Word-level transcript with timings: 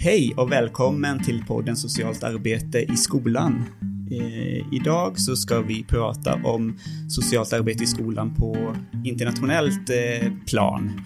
Hej 0.00 0.34
och 0.36 0.52
välkommen 0.52 1.24
till 1.24 1.44
podden 1.46 1.76
Socialt 1.76 2.22
arbete 2.22 2.78
i 2.78 2.96
skolan. 2.96 3.64
Eh, 4.10 4.74
idag 4.74 5.20
så 5.20 5.36
ska 5.36 5.60
vi 5.60 5.84
prata 5.84 6.34
om 6.44 6.78
socialt 7.08 7.52
arbete 7.52 7.84
i 7.84 7.86
skolan 7.86 8.34
på 8.34 8.76
internationellt 9.04 9.90
eh, 9.90 10.32
plan. 10.46 11.00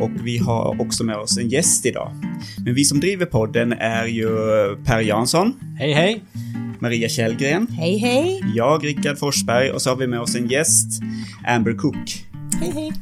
Och 0.00 0.10
vi 0.24 0.38
har 0.38 0.80
också 0.80 1.04
med 1.04 1.16
oss 1.16 1.38
en 1.38 1.48
gäst 1.48 1.86
idag. 1.86 2.12
Men 2.64 2.74
vi 2.74 2.84
som 2.84 3.00
driver 3.00 3.26
podden 3.26 3.72
är 3.72 4.06
ju 4.06 4.28
Per 4.84 5.00
Jansson. 5.00 5.54
Hej 5.78 5.92
hej! 5.92 6.24
Maria 6.78 7.08
Källgren. 7.08 7.66
Hej 7.66 7.96
hej! 7.96 8.40
Jag, 8.54 8.84
Rickard 8.84 9.18
Forsberg 9.18 9.70
och 9.70 9.82
så 9.82 9.90
har 9.90 9.96
vi 9.96 10.06
med 10.06 10.20
oss 10.20 10.36
en 10.36 10.48
gäst, 10.48 11.02
Amber 11.46 11.74
Cook. 11.74 12.26
Hej 12.60 12.70
hej! 12.70 12.92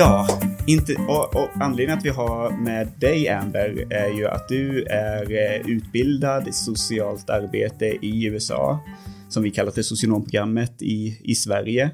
Ja, 0.00 0.40
inte, 0.66 0.94
och, 0.94 1.36
och 1.36 1.48
anledningen 1.60 1.98
att 1.98 2.04
vi 2.04 2.08
har 2.08 2.50
med 2.50 2.92
dig 2.98 3.28
Amber 3.28 3.92
är 3.92 4.08
ju 4.08 4.26
att 4.26 4.48
du 4.48 4.84
är 4.84 5.32
eh, 5.32 5.70
utbildad 5.70 6.48
i 6.48 6.52
socialt 6.52 7.30
arbete 7.30 7.86
i 7.86 8.24
USA, 8.24 8.80
som 9.28 9.42
vi 9.42 9.50
kallar 9.50 9.72
för 9.72 9.82
socionomprogrammet 9.82 10.82
i, 10.82 11.20
i 11.24 11.34
Sverige. 11.34 11.90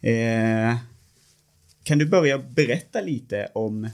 Eh, 0.00 0.76
kan 1.82 1.98
du 1.98 2.06
börja 2.06 2.38
berätta 2.38 3.00
lite 3.00 3.50
om, 3.54 3.88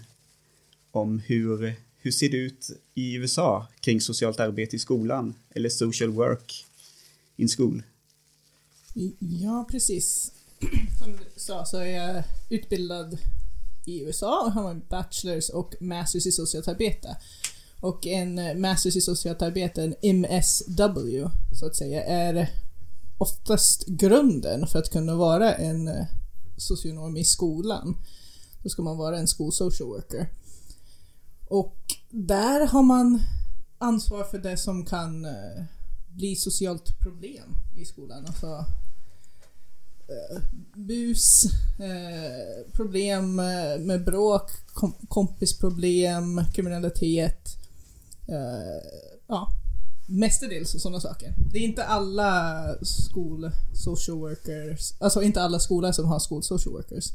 om 0.91 1.19
hur, 1.19 1.75
hur 1.99 2.11
ser 2.11 2.29
det 2.29 2.37
ut 2.37 2.71
i 2.95 3.15
USA 3.15 3.67
kring 3.81 4.01
socialt 4.01 4.41
arbete 4.41 4.77
i 4.77 4.79
skolan, 4.79 5.35
eller 5.55 5.69
social 5.69 6.11
work 6.11 6.65
in 7.37 7.49
school? 7.49 7.83
Ja, 9.19 9.67
precis. 9.71 10.33
Som 10.99 11.13
du 11.13 11.25
sa 11.37 11.65
så 11.65 11.77
är 11.77 11.87
jag 11.87 12.25
utbildad 12.49 13.19
i 13.85 14.03
USA 14.03 14.45
och 14.45 14.53
har 14.53 14.71
en 14.71 14.83
bachelors 14.89 15.51
och 15.51 15.75
masters 15.81 16.27
i 16.27 16.33
socialt 16.33 16.69
arbete. 16.69 17.17
Och 17.81 18.07
en 18.07 18.61
masters 18.61 18.97
i 18.97 19.01
socialt 19.01 19.43
arbete, 19.43 19.83
en 19.83 19.95
MSW, 20.03 21.31
så 21.53 21.67
att 21.67 21.77
säga, 21.77 22.05
är 22.05 22.51
oftast 23.19 23.87
grunden 23.87 24.67
för 24.67 24.79
att 24.79 24.91
kunna 24.91 25.15
vara 25.15 25.55
en 25.55 26.07
socionom 26.57 27.17
i 27.17 27.25
skolan. 27.25 27.97
Då 28.63 28.69
ska 28.69 28.83
man 28.83 28.97
vara 28.97 29.19
en 29.19 29.27
school 29.27 29.53
social 29.53 29.89
worker. 29.89 30.29
Och 31.49 31.77
där 32.11 32.67
har 32.67 32.83
man 32.83 33.23
ansvar 33.79 34.25
för 34.25 34.39
det 34.39 34.57
som 34.57 34.85
kan 34.85 35.25
eh, 35.25 35.65
bli 36.09 36.37
socialt 36.37 36.99
problem 37.01 37.57
i 37.77 37.85
skolan. 37.85 38.27
Alltså 38.27 38.65
Eh, 40.09 40.43
bus, 40.75 41.45
eh, 41.79 42.73
problem 42.73 43.39
eh, 43.39 43.79
med 43.79 44.05
bråk, 44.05 44.51
kom 44.67 44.95
kompisproblem, 45.09 46.41
kriminalitet. 46.55 47.49
Eh, 48.29 48.89
ja, 49.27 49.49
mestadels 50.07 50.83
sådana 50.83 51.01
saker. 51.01 51.35
Det 51.53 51.59
är 51.59 51.63
inte 51.63 51.85
alla 51.85 52.65
skol 52.83 53.51
social 53.73 54.19
workers, 54.19 54.95
alltså 55.01 55.23
inte 55.23 55.43
alla 55.43 55.59
skolor 55.59 55.93
som 55.93 56.05
har 56.05 56.19
skol 56.19 56.43
social 56.43 56.75
workers. 56.75 57.13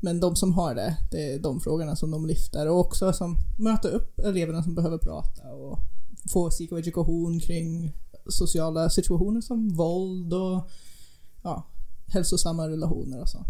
Men 0.00 0.20
de 0.20 0.36
som 0.36 0.52
har 0.52 0.74
det, 0.74 0.96
det 1.10 1.32
är 1.32 1.38
de 1.38 1.60
frågorna 1.60 1.96
som 1.96 2.10
de 2.10 2.26
lyfter 2.26 2.68
och 2.68 2.80
också 2.80 3.12
som 3.12 3.36
möter 3.58 3.90
upp 3.90 4.18
eleverna 4.18 4.62
som 4.62 4.74
behöver 4.74 4.98
prata 4.98 5.54
och 5.54 5.78
få 6.32 6.50
psykoedukation 6.50 7.40
kring 7.40 7.92
sociala 8.28 8.90
situationer 8.90 9.40
som 9.40 9.68
våld 9.68 10.34
och 10.34 10.70
ja, 11.42 11.66
hälsosamma 12.08 12.68
relationer 12.68 13.20
och 13.20 13.28
så. 13.28 13.44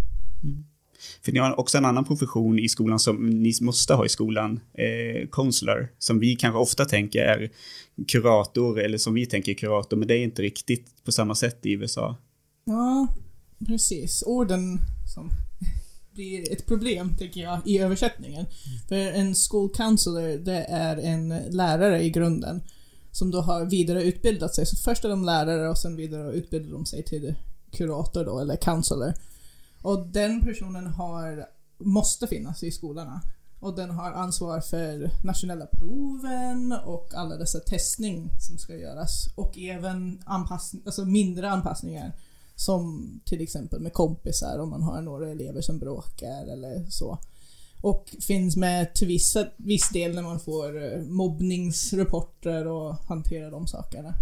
För 1.24 1.32
ni 1.32 1.38
har 1.38 1.60
också 1.60 1.78
en 1.78 1.84
annan 1.84 2.04
profession 2.04 2.58
i 2.58 2.68
skolan 2.68 2.98
som 2.98 3.26
ni 3.26 3.52
måste 3.60 3.94
ha 3.94 4.06
i 4.06 4.08
skolan, 4.08 4.60
eh, 4.74 5.28
counselor, 5.32 5.88
som 5.98 6.18
vi 6.18 6.36
kanske 6.36 6.58
ofta 6.58 6.84
tänker 6.84 7.18
är 7.18 7.50
kurator, 8.08 8.80
eller 8.80 8.98
som 8.98 9.14
vi 9.14 9.26
tänker 9.26 9.54
kurator, 9.54 9.96
men 9.96 10.08
det 10.08 10.14
är 10.14 10.22
inte 10.22 10.42
riktigt 10.42 11.04
på 11.04 11.12
samma 11.12 11.34
sätt 11.34 11.66
i 11.66 11.72
USA. 11.72 12.16
Ja, 12.64 13.08
precis. 13.66 14.22
Orden 14.26 14.78
som 15.14 15.30
blir 16.14 16.52
ett 16.52 16.66
problem, 16.66 17.16
tycker 17.18 17.40
jag, 17.40 17.60
i 17.64 17.78
översättningen. 17.78 18.46
För 18.88 18.96
en 18.96 19.34
school 19.34 19.70
counselor, 19.74 20.38
det 20.38 20.64
är 20.68 20.96
en 20.96 21.28
lärare 21.50 22.02
i 22.02 22.10
grunden 22.10 22.62
som 23.12 23.30
då 23.30 23.40
har 23.40 23.64
vidareutbildat 23.64 24.54
sig. 24.54 24.66
Så 24.66 24.76
först 24.76 25.04
är 25.04 25.08
de 25.08 25.24
lärare 25.24 25.68
och 25.68 25.78
sen 25.78 25.96
vidare 25.96 26.32
utbildar 26.32 26.72
de 26.72 26.86
sig 26.86 27.04
till 27.04 27.34
kurator 27.76 28.24
då, 28.24 28.38
eller 28.38 28.56
counselor. 28.56 29.14
Och 29.82 30.06
den 30.06 30.40
personen 30.40 30.86
har, 30.86 31.46
måste 31.78 32.26
finnas 32.26 32.62
i 32.62 32.70
skolorna. 32.70 33.20
Och 33.60 33.76
den 33.76 33.90
har 33.90 34.12
ansvar 34.12 34.60
för 34.60 35.10
nationella 35.24 35.66
proven 35.66 36.72
och 36.84 37.14
alla 37.14 37.36
dessa 37.36 37.60
testning 37.60 38.30
som 38.40 38.58
ska 38.58 38.76
göras. 38.76 39.28
Och 39.34 39.58
även 39.58 40.22
anpassning, 40.26 40.82
alltså 40.86 41.04
mindre 41.04 41.50
anpassningar. 41.50 42.12
Som 42.58 43.10
till 43.24 43.40
exempel 43.40 43.80
med 43.80 43.92
kompisar 43.92 44.58
om 44.58 44.70
man 44.70 44.82
har 44.82 45.02
några 45.02 45.30
elever 45.30 45.60
som 45.60 45.78
bråkar 45.78 46.46
eller 46.46 46.90
så. 46.90 47.18
Och 47.80 48.16
finns 48.20 48.56
med 48.56 48.94
till 48.94 49.08
vissa, 49.08 49.46
viss 49.56 49.90
del 49.90 50.14
när 50.14 50.22
man 50.22 50.40
får 50.40 50.92
eh, 50.92 51.02
mobbningsrapporter 51.02 52.66
och 52.66 52.94
hanterar 52.94 53.50
de 53.50 53.66
sakerna. 53.66 54.14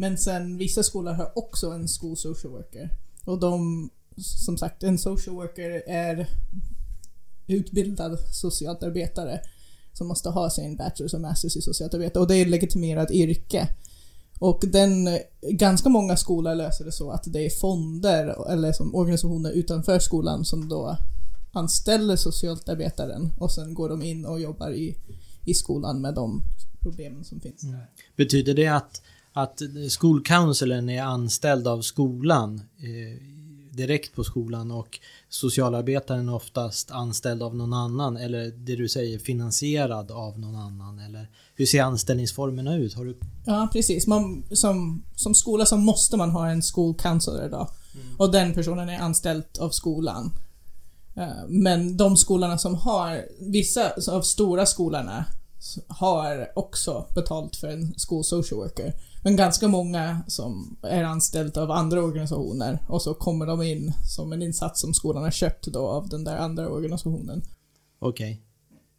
Men 0.00 0.18
sen 0.18 0.56
vissa 0.56 0.82
skolor 0.82 1.12
har 1.12 1.38
också 1.38 1.70
en 1.70 1.88
school 1.88 2.16
social 2.16 2.52
worker. 2.52 2.90
Och 3.24 3.40
de, 3.40 3.90
som 4.16 4.58
sagt, 4.58 4.82
en 4.82 4.98
social 4.98 5.36
worker 5.36 5.82
är 5.86 6.28
utbildad 7.46 8.18
socialt 8.32 8.82
arbetare 8.82 9.40
som 9.92 10.08
måste 10.08 10.28
ha 10.28 10.50
sin 10.50 10.76
bachelors 10.76 11.14
och 11.14 11.20
masters 11.20 11.56
i 11.56 11.62
socialt 11.62 11.94
arbete 11.94 12.18
och 12.18 12.26
det 12.26 12.36
är 12.36 12.42
ett 12.42 12.48
legitimerat 12.48 13.10
yrke. 13.10 13.68
Och 14.38 14.64
den, 14.66 15.18
ganska 15.42 15.88
många 15.88 16.16
skolor 16.16 16.54
löser 16.54 16.84
det 16.84 16.92
så 16.92 17.10
att 17.10 17.24
det 17.32 17.46
är 17.46 17.50
fonder 17.50 18.52
eller 18.52 18.72
som 18.72 18.94
organisationer 18.94 19.50
utanför 19.50 19.98
skolan 19.98 20.44
som 20.44 20.68
då 20.68 20.96
anställer 21.52 22.16
socialt 22.16 22.68
arbetaren 22.68 23.32
och 23.38 23.52
sen 23.52 23.74
går 23.74 23.88
de 23.88 24.02
in 24.02 24.24
och 24.24 24.40
jobbar 24.40 24.70
i, 24.70 24.96
i 25.44 25.54
skolan 25.54 26.00
med 26.00 26.14
de 26.14 26.42
problemen 26.80 27.24
som 27.24 27.40
finns 27.40 27.62
Mm. 27.62 27.80
Betyder 28.16 28.54
det 28.54 28.66
att, 28.66 29.02
att 29.32 29.62
skolcounseln 29.88 30.88
är 30.88 31.02
anställd 31.02 31.68
av 31.68 31.82
skolan 31.82 32.62
eh, 32.78 33.22
direkt 33.70 34.14
på 34.14 34.24
skolan 34.24 34.70
och 34.70 35.00
socialarbetaren 35.28 36.28
är 36.28 36.34
oftast 36.34 36.90
anställd 36.90 37.42
av 37.42 37.56
någon 37.56 37.72
annan 37.72 38.16
eller 38.16 38.50
det 38.50 38.76
du 38.76 38.88
säger 38.88 39.18
finansierad 39.18 40.10
av 40.10 40.38
någon 40.38 40.56
annan 40.56 40.98
eller 40.98 41.26
hur 41.54 41.66
ser 41.66 41.82
anställningsformerna 41.82 42.76
ut? 42.76 42.94
Har 42.94 43.04
du... 43.04 43.16
Ja, 43.46 43.68
precis. 43.72 44.06
Man, 44.06 44.44
som, 44.52 45.02
som 45.16 45.34
skola 45.34 45.66
så 45.66 45.76
måste 45.76 46.16
man 46.16 46.30
ha 46.30 46.50
en 46.50 46.62
school 46.62 46.94
counselor 46.94 47.48
då. 47.48 47.68
Och 48.18 48.32
den 48.32 48.54
personen 48.54 48.88
är 48.88 48.98
anställd 48.98 49.44
av 49.60 49.70
skolan. 49.70 50.30
Eh, 51.16 51.28
Men 51.48 51.96
de 51.96 52.16
skolorna 52.16 52.58
som 52.58 52.74
har, 52.74 53.24
vissa 53.40 53.92
av 54.10 54.22
stora 54.22 54.66
skolorna 54.66 55.24
har 55.88 56.58
också 56.58 57.06
betalt 57.14 57.56
för 57.56 57.68
en 57.68 57.94
school 58.08 58.24
social 58.24 58.60
worker. 58.60 58.94
Men 59.22 59.36
ganska 59.36 59.68
många 59.68 60.22
som 60.26 60.76
är 60.82 61.04
anställda 61.04 61.62
av 61.62 61.70
andra 61.70 62.02
organisationer 62.02 62.78
och 62.88 63.02
så 63.02 63.14
kommer 63.14 63.46
de 63.46 63.62
in 63.62 63.92
som 64.04 64.32
en 64.32 64.42
insats 64.42 64.80
som 64.80 64.94
skolan 64.94 65.22
har 65.22 65.30
köpt 65.30 65.66
då 65.66 65.86
av 65.86 66.08
den 66.08 66.24
där 66.24 66.36
andra 66.36 66.68
organisationen. 66.68 67.42
Okej. 67.98 68.42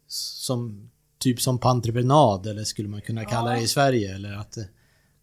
Som, 0.08 0.90
typ 1.18 1.40
som 1.40 1.58
på 1.58 1.68
entreprenad 1.68 2.46
eller 2.46 2.64
skulle 2.64 2.88
man 2.88 3.00
kunna 3.00 3.24
kalla 3.24 3.50
det 3.50 3.60
i 3.60 3.68
Sverige 3.68 4.14
eller 4.14 4.32
att 4.32 4.56
eh, 4.56 4.64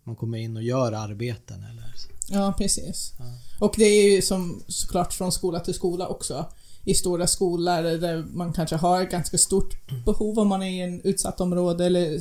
man 0.03 0.15
kommer 0.15 0.37
in 0.37 0.57
och 0.57 0.63
gör 0.63 0.91
arbeten 0.91 1.63
eller? 1.63 1.93
Ja, 2.29 2.53
precis. 2.57 3.13
Och 3.59 3.73
det 3.77 3.85
är 3.85 4.15
ju 4.15 4.21
som 4.21 4.63
såklart 4.67 5.13
från 5.13 5.31
skola 5.31 5.59
till 5.59 5.73
skola 5.73 6.07
också. 6.07 6.45
I 6.85 6.93
stora 6.93 7.27
skolor 7.27 7.97
där 7.97 8.23
man 8.33 8.53
kanske 8.53 8.75
har 8.75 9.01
ett 9.01 9.11
ganska 9.11 9.37
stort 9.37 9.87
behov 10.05 10.39
om 10.39 10.47
man 10.47 10.63
är 10.63 10.69
i 10.69 10.81
en 10.81 11.01
utsatt 11.01 11.41
område 11.41 11.85
eller 11.85 12.19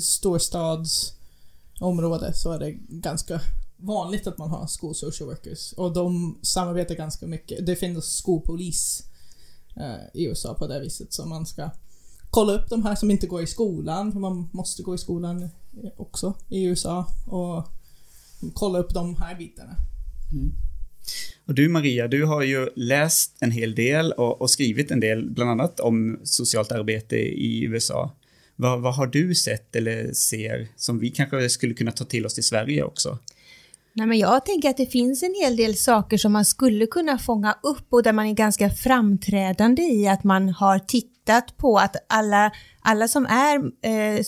område 1.78 2.32
så 2.34 2.52
är 2.52 2.58
det 2.58 2.72
ganska 2.88 3.40
vanligt 3.76 4.26
att 4.26 4.38
man 4.38 4.50
har 4.50 4.69
school 4.80 4.94
social 4.94 5.28
workers. 5.28 5.72
Och 5.72 5.92
de 5.92 6.38
samarbetar 6.42 6.94
ganska 6.94 7.26
mycket. 7.26 7.66
Det 7.66 7.76
finns 7.76 8.16
skolpolis 8.16 9.02
eh, 9.76 10.20
i 10.20 10.25
USA 10.25 10.54
på 10.54 10.66
det 10.66 10.80
viset 10.80 11.12
så 11.12 11.26
man 11.26 11.46
ska 11.46 11.70
kolla 12.30 12.52
upp 12.52 12.69
de 12.69 12.82
här 12.82 12.94
som 12.94 13.10
inte 13.10 13.26
går 13.26 13.42
i 13.42 13.46
skolan, 13.46 14.12
för 14.12 14.20
man 14.20 14.48
måste 14.52 14.82
gå 14.82 14.94
i 14.94 14.98
skolan 14.98 15.48
också 15.96 16.34
i 16.48 16.64
USA 16.64 17.06
och 17.26 17.64
kolla 18.54 18.78
upp 18.78 18.94
de 18.94 19.16
här 19.16 19.34
bitarna. 19.34 19.76
Mm. 20.32 20.52
Och 21.46 21.54
du 21.54 21.69
Maria, 21.69 22.08
du 22.08 22.25
har 22.25 22.42
ju 22.42 22.69
läst 22.76 23.36
en 23.40 23.50
hel 23.50 23.75
del 23.75 24.12
och, 24.12 24.40
och 24.40 24.50
skrivit 24.50 24.90
en 24.90 25.00
del, 25.00 25.30
bland 25.30 25.50
annat 25.50 25.80
om 25.80 26.20
socialt 26.25 26.72
arbete 26.72 27.16
i 27.16 27.64
USA. 27.64 28.12
Vad, 28.60 28.81
vad 28.81 28.94
har 28.94 29.06
du 29.06 29.34
sett 29.34 29.76
eller 29.76 30.12
ser 30.12 30.69
som 30.76 30.99
vi 30.99 31.10
kanske 31.10 31.49
skulle 31.49 31.75
kunna 31.75 31.93
ta 31.93 32.05
till 32.05 32.26
oss 32.26 32.38
i 32.38 32.43
Sverige 32.43 32.82
också? 32.82 33.19
Nej, 33.93 34.06
men 34.06 34.19
jag 34.19 34.46
tänker 34.46 34.70
att 34.70 34.76
det 34.76 34.87
finns 34.87 35.22
en 35.22 35.34
hel 35.43 35.56
del 35.56 35.76
saker 35.76 36.16
som 36.16 36.32
man 36.32 36.44
skulle 36.44 36.87
kunna 36.87 37.19
fånga 37.19 37.58
upp 37.62 37.87
och 37.90 38.02
där 38.02 38.12
man 38.12 38.26
är 38.26 38.32
ganska 38.32 38.70
framträdande 38.70 39.82
i 39.82 40.08
att 40.08 40.25
man 40.25 40.49
har 40.49 40.78
tittat 40.78 41.56
på 41.56 41.78
att 41.78 41.96
alla, 42.08 42.52
alla 42.81 43.08
som 43.08 43.26
är 43.26 43.58
eh, 43.82 44.14
eh 44.16 44.25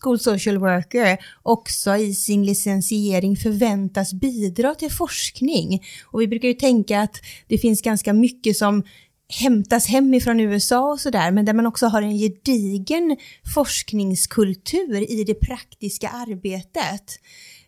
school 0.00 0.18
social 0.18 0.58
worker 0.58 1.18
också 1.42 1.96
i 1.96 2.14
sin 2.14 2.46
licensiering 2.46 3.36
förväntas 3.36 4.12
bidra 4.12 4.74
till 4.74 4.90
forskning. 4.90 5.82
Och 6.06 6.20
vi 6.20 6.28
brukar 6.28 6.48
ju 6.48 6.54
tänka 6.54 7.00
att 7.00 7.16
det 7.48 7.58
finns 7.58 7.82
ganska 7.82 8.12
mycket 8.12 8.56
som 8.56 8.82
hämtas 9.30 9.86
hemifrån 9.86 10.40
USA 10.40 10.92
och 10.92 11.00
sådär, 11.00 11.30
men 11.30 11.44
där 11.44 11.52
man 11.52 11.66
också 11.66 11.86
har 11.86 12.02
en 12.02 12.18
gedigen 12.18 13.16
forskningskultur 13.54 15.10
i 15.10 15.24
det 15.24 15.34
praktiska 15.34 16.08
arbetet. 16.08 17.04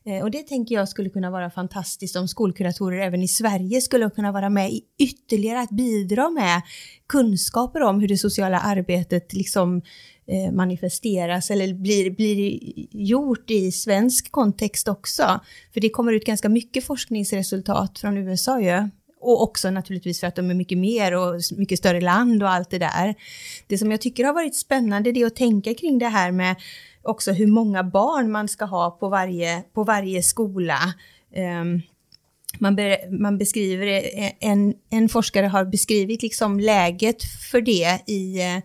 Eh, 0.05 0.23
och 0.23 0.31
det 0.31 0.43
tänker 0.43 0.75
jag 0.75 0.89
skulle 0.89 1.11
kunna 1.11 1.31
vara 1.31 1.51
fantastiskt 1.51 2.17
om 2.17 2.29
skolkuratorer 2.29 3.01
även 3.01 3.23
i 3.23 3.29
Sverige 3.29 3.81
skulle 3.81 4.11
kunna 4.11 4.33
vara 4.33 4.51
med 4.51 4.73
i 4.73 4.83
ytterligare 4.99 5.61
att 5.61 5.71
bidra 5.71 6.31
med 6.31 6.63
kunskaper 7.09 7.83
om 7.83 8.01
hur 8.01 8.09
det 8.09 8.19
sociala 8.19 8.61
arbetet 8.61 9.33
liksom 9.33 9.83
eh, 10.27 10.53
manifesteras 10.53 11.51
eller 11.51 11.75
blir, 11.75 12.11
blir 12.11 12.59
gjort 12.91 13.51
i 13.51 13.73
svensk 13.73 14.33
kontext 14.33 14.89
också. 14.89 15.41
För 15.73 15.81
det 15.81 15.89
kommer 15.89 16.13
ut 16.13 16.25
ganska 16.25 16.49
mycket 16.49 16.85
forskningsresultat 16.85 17.99
från 17.99 18.17
USA 18.19 18.61
ju. 18.61 18.89
Och 19.23 19.43
också 19.43 19.71
naturligtvis 19.71 20.21
för 20.21 20.27
att 20.27 20.37
de 20.37 20.51
är 20.51 20.55
mycket 20.55 20.79
mer 20.79 21.15
och 21.15 21.41
mycket 21.57 21.79
större 21.79 22.01
land 22.01 22.43
och 22.43 22.51
allt 22.51 22.71
det 22.71 22.79
där. 22.79 23.15
Det 23.67 23.79
som 23.79 23.91
jag 23.91 24.01
tycker 24.01 24.25
har 24.25 24.33
varit 24.33 24.57
spännande 24.57 25.13
det 25.13 25.23
är 25.23 25.27
att 25.27 25.37
tänka 25.37 25.75
kring 25.75 25.99
det 25.99 26.09
här 26.09 26.33
med 26.33 26.57
också 27.03 27.33
hur 27.33 27.47
många 27.47 27.85
barn 27.85 28.31
man 28.31 28.49
ska 28.49 28.65
ha 28.65 28.91
på 28.91 29.09
varje, 29.09 29.63
på 29.75 29.85
varje 29.85 30.23
skola. 30.23 30.79
Um, 31.61 31.83
man, 32.59 32.77
be, 32.77 32.99
man 33.11 33.39
beskriver, 33.39 33.87
e, 33.87 34.33
en, 34.41 34.75
en 34.91 35.09
forskare 35.09 35.47
har 35.47 35.65
beskrivit 35.65 36.23
liksom 36.23 36.61
läget 36.61 37.23
för 37.51 37.61
det 37.61 38.01
i 38.07 38.41
eh, 38.41 38.63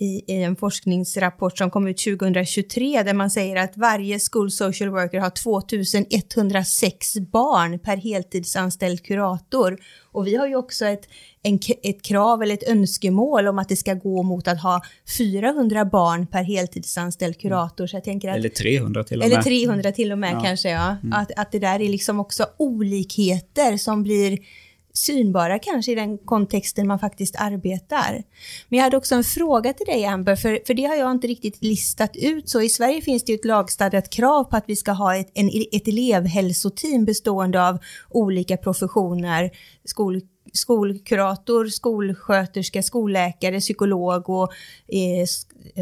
i, 0.00 0.34
i, 0.34 0.42
en 0.42 0.56
forskningsrapport 0.56 1.58
som 1.58 1.70
kom 1.70 1.88
ut 1.88 1.98
2023 1.98 3.02
där 3.02 3.14
man 3.14 3.30
säger 3.30 3.56
att 3.56 3.76
varje 3.76 4.18
school 4.32 4.50
social 4.50 4.90
worker 4.90 5.18
har 5.18 5.30
2106 5.30 7.14
barn 7.14 7.78
per 7.78 7.96
heltidsanställd 7.96 9.04
kurator. 9.04 9.78
Och 10.12 10.26
vi 10.26 10.36
har 10.36 10.46
ju 10.46 10.56
också 10.56 10.86
ett, 10.86 11.08
en, 11.42 11.58
ett 11.82 12.02
krav 12.02 12.42
eller 12.42 12.54
ett 12.54 12.68
önskemål 12.68 13.48
om 13.48 13.58
att 13.58 13.68
det 13.68 13.76
ska 13.76 13.94
gå 13.94 14.22
mot 14.22 14.48
att 14.48 14.62
ha 14.62 14.82
400 15.18 15.84
barn 15.84 16.26
per 16.26 16.42
heltidsanställd 16.42 17.40
kurator. 17.40 17.86
Så 17.86 17.96
jag 17.96 18.04
tänker 18.04 18.28
att, 18.28 18.36
eller 18.36 18.48
300 18.48 19.04
till 19.04 19.22
och 19.22 19.28
med. 19.28 19.32
Eller 19.32 19.42
300 19.42 19.92
till 19.92 20.12
och 20.12 20.18
med 20.18 20.34
ja. 20.34 20.40
kanske 20.40 20.70
ja. 20.70 20.96
Mm. 21.02 21.12
Att, 21.12 21.30
att 21.36 21.52
det 21.52 21.58
där 21.58 21.80
är 21.80 21.88
liksom 21.88 22.20
också 22.20 22.46
olikheter 22.56 23.76
som 23.76 24.02
blir 24.02 24.38
synbara 24.98 25.58
kanske 25.58 25.92
i 25.92 25.94
den 25.94 26.18
kontexten 26.18 26.86
man 26.86 26.98
faktiskt 26.98 27.36
arbetar. 27.38 28.22
Men 28.68 28.76
jag 28.76 28.84
hade 28.84 28.96
också 28.96 29.14
en 29.14 29.24
fråga 29.24 29.72
till 29.72 29.86
dig 29.86 30.04
Amber, 30.04 30.36
för, 30.36 30.60
för 30.66 30.74
det 30.74 30.84
har 30.84 30.96
jag 30.96 31.10
inte 31.10 31.26
riktigt 31.26 31.62
listat 31.62 32.16
ut. 32.16 32.48
Så 32.48 32.62
i 32.62 32.68
Sverige 32.68 33.00
finns 33.00 33.24
det 33.24 33.32
ju 33.32 33.38
ett 33.38 33.44
lagstadgat 33.44 34.10
krav 34.10 34.44
på 34.44 34.56
att 34.56 34.64
vi 34.66 34.76
ska 34.76 34.92
ha 34.92 35.16
ett, 35.16 35.30
en, 35.34 35.50
ett 35.72 35.88
elevhälsoteam 35.88 37.04
bestående 37.04 37.68
av 37.68 37.78
olika 38.10 38.56
professioner, 38.56 39.50
skol, 39.84 40.20
skolkurator, 40.52 41.66
skolsköterska, 41.66 42.82
skolläkare, 42.82 43.60
psykolog 43.60 44.30
och 44.30 44.52
eh, 44.88 45.20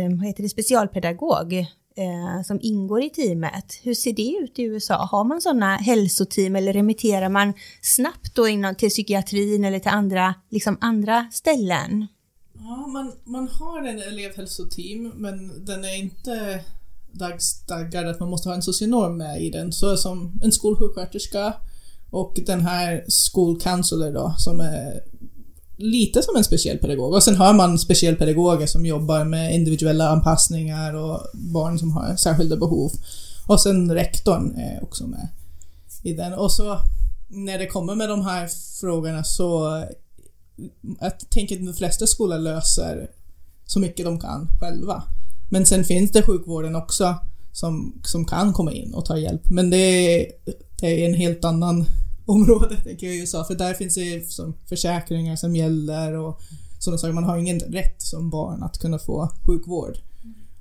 eh 0.02 0.10
vad 0.10 0.26
heter 0.26 0.42
det, 0.42 0.48
specialpedagog 0.48 1.66
eh, 1.96 2.42
som 2.44 2.58
ingår 2.62 3.02
i 3.02 3.10
teamet. 3.10 3.80
Hur 3.82 3.94
ser 3.94 4.12
det 4.12 4.36
ut 4.42 4.58
i 4.58 4.62
USA? 4.62 5.08
Har 5.10 5.24
man 5.24 5.40
sådana 5.40 5.76
hälsoteam 5.76 6.56
eller 6.56 6.72
remitterar 6.72 7.28
man 7.28 7.52
snabbt 7.82 8.34
då 8.34 8.48
inom, 8.48 8.74
till 8.74 8.90
psykiatrin 8.90 9.64
eller 9.64 9.78
till 9.78 9.90
andra, 9.90 10.34
liksom 10.50 10.78
andra 10.80 11.26
ställen? 11.32 12.06
Ja, 12.54 12.86
man, 12.86 13.12
man 13.24 13.48
har 13.48 13.82
en 13.82 13.98
elevhälsoteam 13.98 15.12
men 15.16 15.64
den 15.64 15.84
är 15.84 15.98
inte 15.98 16.60
dagstadgad 17.12 18.06
att 18.06 18.20
man 18.20 18.30
måste 18.30 18.48
ha 18.48 18.56
en 18.56 18.62
socionom 18.62 19.16
med 19.16 19.42
i 19.42 19.50
den. 19.50 19.72
Så 19.72 19.96
som 19.96 20.40
en 20.42 20.52
skolsjuksköterska 20.52 21.54
och 22.10 22.38
den 22.46 22.60
här 22.60 23.04
school 23.08 23.60
counselor 23.60 24.12
då 24.12 24.34
som 24.38 24.60
är 24.60 25.00
lite 25.76 26.22
som 26.22 26.36
en 26.36 26.44
specialpedagog. 26.44 27.14
Och 27.14 27.22
sen 27.22 27.36
har 27.36 27.54
man 27.54 27.78
specialpedagoger 27.78 28.66
som 28.66 28.86
jobbar 28.86 29.24
med 29.24 29.54
individuella 29.54 30.08
anpassningar 30.08 30.94
och 30.94 31.20
barn 31.34 31.78
som 31.78 31.90
har 31.90 32.16
särskilda 32.16 32.56
behov. 32.56 32.92
Och 33.46 33.60
sen 33.60 33.94
rektorn 33.94 34.54
är 34.56 34.82
också 34.82 35.06
med 35.06 35.28
i 36.02 36.12
den. 36.12 36.34
Och 36.34 36.52
så 36.52 36.78
när 37.28 37.58
det 37.58 37.66
kommer 37.66 37.94
med 37.94 38.08
de 38.08 38.24
här 38.24 38.48
frågorna 38.80 39.24
så 39.24 39.84
jag 41.00 41.18
tänker 41.30 41.56
att 41.56 41.66
de 41.66 41.74
flesta 41.74 42.06
skolor 42.06 42.38
löser 42.38 43.10
så 43.66 43.80
mycket 43.80 44.06
de 44.06 44.20
kan 44.20 44.48
själva. 44.60 45.02
Men 45.50 45.66
sen 45.66 45.84
finns 45.84 46.10
det 46.10 46.22
sjukvården 46.22 46.76
också 46.76 47.14
som, 47.52 48.00
som 48.04 48.24
kan 48.24 48.52
komma 48.52 48.72
in 48.72 48.94
och 48.94 49.04
ta 49.04 49.18
hjälp. 49.18 49.50
Men 49.50 49.70
det 49.70 50.26
det 50.80 51.04
är 51.04 51.08
en 51.08 51.14
helt 51.14 51.44
annan 51.44 51.84
området 52.26 52.84
tänker 52.84 53.06
jag 53.06 53.16
i 53.16 53.18
USA, 53.20 53.44
för 53.44 53.54
där 53.54 53.74
finns 53.74 53.94
det 53.94 54.30
som 54.30 54.54
försäkringar 54.68 55.36
som 55.36 55.56
gäller 55.56 56.12
och 56.14 56.40
sådana 56.78 56.98
saker. 56.98 57.12
Man 57.12 57.24
har 57.24 57.36
ingen 57.36 57.60
rätt 57.60 58.02
som 58.02 58.30
barn 58.30 58.62
att 58.62 58.78
kunna 58.78 58.98
få 58.98 59.28
sjukvård. 59.46 59.98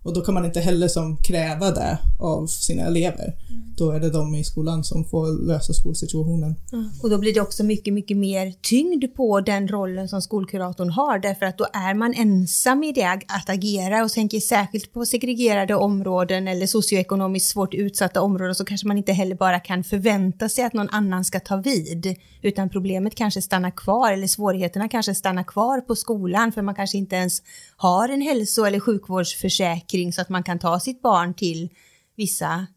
Och 0.06 0.14
då 0.14 0.22
kan 0.22 0.34
man 0.34 0.46
inte 0.46 0.60
heller 0.60 0.88
som 0.88 1.18
kräva 1.18 1.72
det 1.72 1.98
av 2.20 2.48
sina 2.48 2.82
elever. 2.82 3.24
Mm. 3.24 3.64
Då 3.78 3.92
är 3.92 4.00
det 4.00 4.10
de 4.10 4.36
i 4.36 4.44
skolan 4.44 4.84
som 4.84 5.06
får 5.06 5.48
lösa 5.48 5.74
skolsituationen. 5.74 6.56
Mm. 6.74 6.90
Och 7.04 7.10
då 7.10 7.18
blir 7.18 7.34
det 7.34 7.42
också 7.42 7.64
mycket, 7.64 7.94
mycket 7.94 8.18
mer 8.18 8.54
tyngd 8.62 9.16
på 9.16 9.42
den 9.42 9.68
rollen 9.68 10.10
som 10.10 10.22
skolkuratorn 10.22 10.90
har 10.90 11.20
därför 11.20 11.46
att 11.46 11.58
då 11.58 11.68
är 11.74 11.94
man 11.94 12.14
ensam 12.14 12.84
i 12.84 12.92
det 12.92 13.22
att 13.28 13.50
agera 13.50 14.04
och 14.04 14.12
tänker 14.12 14.40
särskilt 14.40 14.94
på 14.94 15.06
segregerade 15.06 15.76
områden 15.76 16.48
eller 16.48 16.68
socioekonomiskt 16.68 17.50
svårt 17.50 17.74
utsatta 17.74 18.22
områden 18.22 18.56
så 18.56 18.66
kanske 18.66 18.88
man 18.88 18.98
inte 18.98 19.14
heller 19.14 19.36
bara 19.36 19.60
kan 19.60 19.84
förvänta 19.84 20.50
sig 20.50 20.64
att 20.64 20.74
någon 20.74 20.90
annan 20.90 21.26
ska 21.26 21.40
ta 21.40 21.56
vid 21.56 22.16
utan 22.42 22.70
problemet 22.70 23.16
kanske 23.16 23.42
stannar 23.42 23.72
kvar 23.72 24.12
eller 24.12 24.28
svårigheterna 24.28 24.90
kanske 24.90 25.16
stannar 25.16 25.44
kvar 25.44 25.82
på 25.82 25.96
skolan 25.96 26.52
för 26.52 26.62
man 26.62 26.76
kanske 26.76 26.98
inte 26.98 27.16
ens 27.16 27.42
har 27.78 28.10
en 28.10 28.22
hälso 28.22 28.64
eller 28.64 28.80
sjukvårdsförsäkring 28.80 29.95
så 30.14 30.22
att 30.22 30.30
man 30.30 30.44
kan 30.44 30.60
ta 30.60 30.80
sitt 30.80 31.02
barn 31.02 31.34
till 31.34 31.70
vissa 32.16 32.68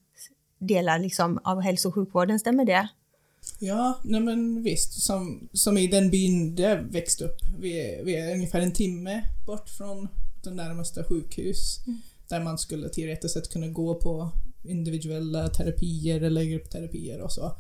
delar 0.59 0.99
liksom 0.99 1.39
av 1.45 1.61
hälso 1.61 1.89
och 1.89 1.95
sjukvården, 1.95 2.39
stämmer 2.39 2.65
det? 2.65 2.89
Ja, 3.59 4.01
nej 4.05 4.21
men 4.21 4.63
visst. 4.63 5.03
Som, 5.03 5.49
som 5.53 5.79
i 5.79 5.87
den 5.87 6.11
byn 6.11 6.55
där 6.55 6.69
jag 6.69 6.83
växte 6.83 7.25
upp. 7.25 7.39
Vi 7.61 7.81
är, 7.81 8.05
vi 8.05 8.17
är 8.17 8.35
ungefär 8.35 8.61
en 8.61 8.73
timme 8.73 9.23
bort 9.47 9.69
från 9.69 10.09
den 10.45 10.57
närmaste 10.57 11.05
sjukhus. 11.05 11.79
Mm. 11.87 12.01
Där 12.29 12.41
man 12.41 12.59
skulle 12.59 12.89
teoretiskt 12.89 13.35
sett 13.35 13.53
kunna 13.53 13.69
gå 13.69 13.95
på 13.95 14.31
individuella 14.65 15.49
terapier 15.49 16.21
eller 16.21 16.45
gruppterapier 16.45 17.21
och 17.21 17.33
så. 17.33 17.57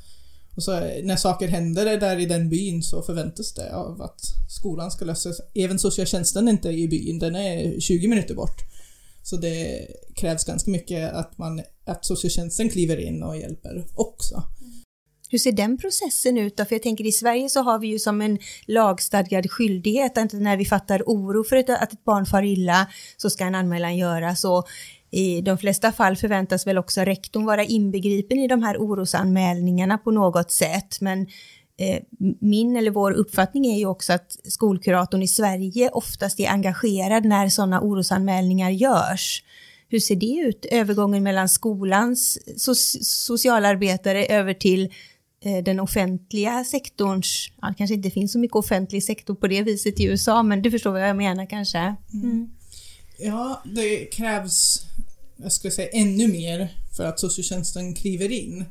Och 0.54 0.62
så 0.62 0.72
när 1.02 1.16
saker 1.16 1.48
händer 1.48 2.00
där 2.00 2.18
i 2.18 2.26
den 2.26 2.48
byn 2.48 2.82
så 2.82 3.02
förväntas 3.02 3.52
det 3.54 3.74
av 3.74 4.02
att 4.02 4.20
skolan 4.48 4.90
ska 4.90 5.04
lösas. 5.04 5.40
Även 5.54 5.78
socialtjänsten 5.78 6.48
är 6.48 6.52
inte 6.52 6.68
i 6.68 6.88
byn, 6.88 7.18
den 7.18 7.36
är 7.36 7.80
20 7.80 8.08
minuter 8.08 8.34
bort. 8.34 8.67
Så 9.30 9.36
det 9.36 9.86
krävs 10.14 10.44
ganska 10.44 10.70
mycket 10.70 11.12
att, 11.12 11.38
man, 11.38 11.62
att 11.86 12.04
socialtjänsten 12.04 12.70
kliver 12.70 12.96
in 12.96 13.22
och 13.22 13.36
hjälper 13.36 13.84
också. 13.94 14.42
Hur 15.30 15.38
ser 15.38 15.52
den 15.52 15.78
processen 15.78 16.38
ut 16.38 16.56
då? 16.56 16.64
För 16.64 16.74
jag 16.74 16.82
tänker 16.82 17.06
i 17.06 17.12
Sverige 17.12 17.48
så 17.48 17.62
har 17.62 17.78
vi 17.78 17.86
ju 17.86 17.98
som 17.98 18.20
en 18.20 18.38
lagstadgad 18.66 19.50
skyldighet 19.50 20.18
att 20.18 20.32
när 20.32 20.56
vi 20.56 20.64
fattar 20.64 21.02
oro 21.06 21.44
för 21.44 21.56
att 21.56 21.92
ett 21.92 22.04
barn 22.04 22.26
far 22.26 22.42
illa 22.42 22.86
så 23.16 23.30
ska 23.30 23.44
en 23.44 23.54
anmälan 23.54 23.96
göras 23.96 24.44
och 24.44 24.68
i 25.10 25.40
de 25.40 25.58
flesta 25.58 25.92
fall 25.92 26.16
förväntas 26.16 26.66
väl 26.66 26.78
också 26.78 27.00
rektorn 27.00 27.44
vara 27.44 27.64
inbegripen 27.64 28.38
i 28.38 28.48
de 28.48 28.62
här 28.62 28.76
orosanmälningarna 28.76 29.98
på 29.98 30.10
något 30.10 30.52
sätt. 30.52 31.00
Men 31.00 31.26
eh, 31.78 32.02
min 32.40 32.76
eller 32.76 32.90
vår 32.90 33.12
uppfattning 33.12 33.66
är 33.66 33.78
ju 33.78 33.86
också 33.86 34.12
att 34.12 34.36
skolkuratorn 34.44 35.22
i 35.22 35.28
Sverige 35.28 35.90
oftast 35.90 36.40
är 36.40 36.48
engagerad 36.48 37.24
när 37.24 37.48
sådana 37.48 37.80
orosanmälningar 37.80 38.70
görs. 38.70 39.42
Hur 39.88 40.00
ser 40.00 40.16
det 40.16 40.36
ut, 40.48 40.64
övergången 40.64 41.22
mellan 41.22 41.48
skolans 41.48 42.38
so 42.56 42.74
socialarbetare 43.02 44.26
över 44.26 44.54
till 44.54 44.92
eh, 45.44 45.64
den 45.64 45.80
offentliga 45.80 46.64
sektorns, 46.64 47.52
ja, 47.60 47.68
det 47.68 47.74
kanske 47.78 47.94
inte 47.94 48.10
finns 48.10 48.32
så 48.32 48.38
mycket 48.38 48.56
offentlig 48.56 49.04
sektor 49.04 49.34
på 49.34 49.46
det 49.46 49.62
viset 49.62 50.00
i 50.00 50.04
USA, 50.04 50.42
men 50.42 50.62
du 50.62 50.70
förstår 50.70 50.90
vad 50.90 51.08
jag 51.08 51.16
menar 51.16 51.46
kanske? 51.46 51.78
Mm. 51.78 51.96
mm. 52.22 52.50
Ja, 53.20 53.62
det 53.64 54.04
krävs, 54.04 54.82
jag 55.36 55.52
skulle 55.52 55.70
säga 55.70 55.88
ännu 55.88 56.28
mer 56.28 56.68
för 56.96 57.04
att 57.04 57.20
socialtjänsten 57.20 57.94
kliver 57.94 58.32
in 58.32 58.64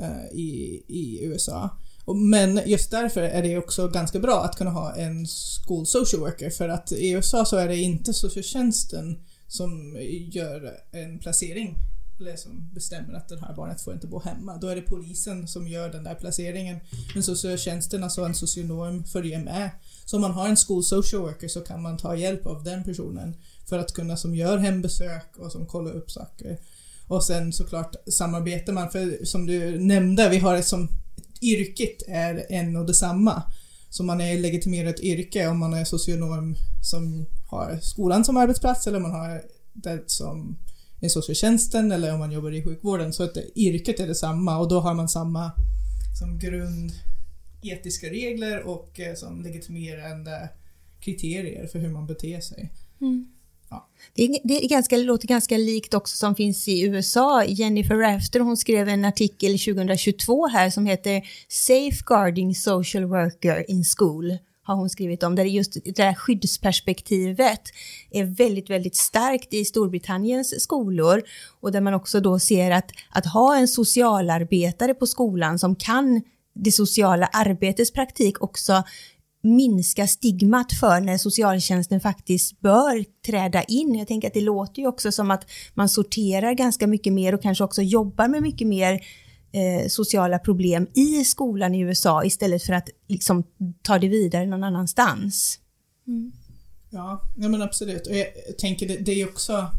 uh, 0.00 0.38
i, 0.38 0.82
i 0.88 1.24
USA. 1.24 1.70
Men 2.06 2.60
just 2.66 2.90
därför 2.90 3.22
är 3.22 3.42
det 3.42 3.58
också 3.58 3.88
ganska 3.88 4.18
bra 4.18 4.44
att 4.44 4.56
kunna 4.56 4.70
ha 4.70 4.94
en 4.94 5.26
school 5.26 5.86
social 5.86 6.20
worker 6.20 6.50
för 6.50 6.68
att 6.68 6.92
i 6.92 7.10
USA 7.10 7.44
så 7.44 7.56
är 7.56 7.68
det 7.68 7.76
inte 7.76 8.14
socialtjänsten 8.14 9.18
som 9.48 9.96
gör 10.32 10.72
en 10.92 11.18
placering 11.18 11.76
eller 12.20 12.36
som 12.36 12.70
bestämmer 12.74 13.14
att 13.14 13.28
det 13.28 13.40
här 13.40 13.54
barnet 13.54 13.80
får 13.80 13.94
inte 13.94 14.06
bo 14.06 14.20
hemma. 14.20 14.56
Då 14.56 14.68
är 14.68 14.76
det 14.76 14.82
polisen 14.82 15.48
som 15.48 15.68
gör 15.68 15.88
den 15.92 16.04
där 16.04 16.14
placeringen. 16.14 16.80
Men 17.14 17.22
socialtjänsten, 17.22 18.04
alltså 18.04 18.24
en 18.24 18.34
socionom, 18.34 19.04
följer 19.04 19.38
med. 19.38 19.70
Så 20.04 20.16
om 20.16 20.22
man 20.22 20.30
har 20.30 20.48
en 20.48 20.56
school 20.56 20.84
social 20.84 21.22
worker 21.22 21.48
så 21.48 21.60
kan 21.60 21.82
man 21.82 21.96
ta 21.96 22.16
hjälp 22.16 22.46
av 22.46 22.64
den 22.64 22.84
personen 22.84 23.36
för 23.68 23.78
att 23.78 23.92
kunna 23.92 24.16
som 24.16 24.34
gör 24.34 24.58
hembesök 24.58 25.36
och 25.36 25.52
som 25.52 25.66
kollar 25.66 25.92
upp 25.92 26.10
saker. 26.10 26.58
Och 27.06 27.24
sen 27.24 27.52
såklart 27.52 27.96
samarbetar 28.06 28.72
man, 28.72 28.90
för 28.90 29.24
som 29.24 29.46
du 29.46 29.78
nämnde, 29.78 30.28
vi 30.28 30.38
har 30.38 30.56
ett 30.56 30.66
som 30.66 30.88
yrket 31.44 32.02
är 32.08 32.46
en 32.48 32.76
och 32.76 32.86
detsamma. 32.86 33.42
Så 33.90 34.02
man 34.02 34.20
är 34.20 34.38
legitimerat 34.38 35.00
yrke 35.00 35.48
om 35.48 35.58
man 35.58 35.74
är 35.74 35.84
socionom 35.84 36.56
som 36.82 37.26
har 37.46 37.78
skolan 37.82 38.24
som 38.24 38.36
arbetsplats 38.36 38.86
eller 38.86 38.96
om 38.96 39.02
man 39.02 39.12
har 39.20 39.42
det 39.72 40.02
som 40.06 40.58
i 41.00 41.08
socialtjänsten 41.08 41.92
eller 41.92 42.12
om 42.12 42.18
man 42.18 42.32
jobbar 42.32 42.52
i 42.52 42.64
sjukvården. 42.64 43.12
Så 43.12 43.22
att 43.22 43.36
yrket 43.56 44.00
är 44.00 44.06
detsamma 44.06 44.58
och 44.58 44.68
då 44.68 44.80
har 44.80 44.94
man 44.94 45.08
samma 45.08 45.52
som 46.18 46.38
grund 46.38 46.92
etiska 47.62 48.06
regler 48.06 48.62
och 48.62 49.00
eh, 49.00 49.14
som 49.14 49.42
legitimerande 49.42 50.48
kriterier 51.00 51.66
för 51.66 51.78
hur 51.78 51.88
man 51.88 52.06
beter 52.06 52.40
sig. 52.40 52.72
Mm. 53.00 53.33
Ja. 53.74 53.88
Det, 54.14 54.24
är, 54.24 54.38
det 54.44 54.64
är 54.64 54.68
ganska, 54.68 54.96
låter 54.96 55.28
ganska 55.28 55.56
likt 55.56 55.94
också 55.94 56.16
som 56.16 56.34
finns 56.34 56.68
i 56.68 56.82
USA. 56.82 57.44
Jennifer 57.44 57.96
Rafter 57.96 58.40
hon 58.40 58.56
skrev 58.56 58.88
en 58.88 59.04
artikel 59.04 59.58
2022 59.58 60.46
här 60.46 60.70
som 60.70 60.86
heter 60.86 61.22
Safeguarding 61.48 62.54
Social 62.54 63.04
Worker 63.04 63.70
in 63.70 63.84
School 63.96 64.38
har 64.64 64.74
hon 64.74 64.90
skrivit 64.90 65.22
om, 65.22 65.34
där 65.34 65.44
just 65.44 65.76
det 65.84 66.02
här 66.02 66.14
skyddsperspektivet 66.14 67.60
är 68.10 68.24
väldigt, 68.24 68.70
väldigt 68.70 68.96
starkt 68.96 69.54
i 69.54 69.64
Storbritanniens 69.64 70.62
skolor 70.62 71.22
och 71.60 71.72
där 71.72 71.80
man 71.80 71.94
också 71.94 72.20
då 72.20 72.38
ser 72.38 72.70
att, 72.70 72.90
att 73.10 73.26
ha 73.26 73.56
en 73.56 73.68
socialarbetare 73.68 74.94
på 74.94 75.06
skolan 75.06 75.58
som 75.58 75.76
kan 75.76 76.22
det 76.54 76.72
sociala 76.72 77.26
arbetets 77.26 77.92
praktik 77.92 78.42
också 78.42 78.82
minska 79.44 80.06
stigmat 80.06 80.72
för 80.72 81.00
när 81.00 81.18
socialtjänsten 81.18 82.00
faktiskt 82.00 82.60
bör 82.60 83.04
träda 83.26 83.62
in. 83.62 83.94
Jag 83.94 84.08
tänker 84.08 84.28
att 84.28 84.34
det 84.34 84.40
låter 84.40 84.82
ju 84.82 84.88
också 84.88 85.12
som 85.12 85.30
att 85.30 85.50
man 85.74 85.88
sorterar 85.88 86.52
ganska 86.52 86.86
mycket 86.86 87.12
mer 87.12 87.34
och 87.34 87.42
kanske 87.42 87.64
också 87.64 87.82
jobbar 87.82 88.28
med 88.28 88.42
mycket 88.42 88.66
mer 88.66 88.92
eh, 89.52 89.88
sociala 89.88 90.38
problem 90.38 90.86
i 90.94 91.24
skolan 91.24 91.74
i 91.74 91.80
USA 91.80 92.24
istället 92.24 92.62
för 92.62 92.72
att 92.72 92.88
liksom 93.08 93.44
ta 93.82 93.98
det 93.98 94.08
vidare 94.08 94.46
någon 94.46 94.64
annanstans. 94.64 95.58
Mm. 96.06 96.32
Ja, 96.90 97.20
ja, 97.36 97.48
men 97.48 97.62
absolut. 97.62 98.06
Och 98.06 98.16
jag 98.16 98.26
tänker 98.58 98.88
det, 98.88 98.96
det 98.96 99.20
är 99.20 99.28
också 99.28 99.70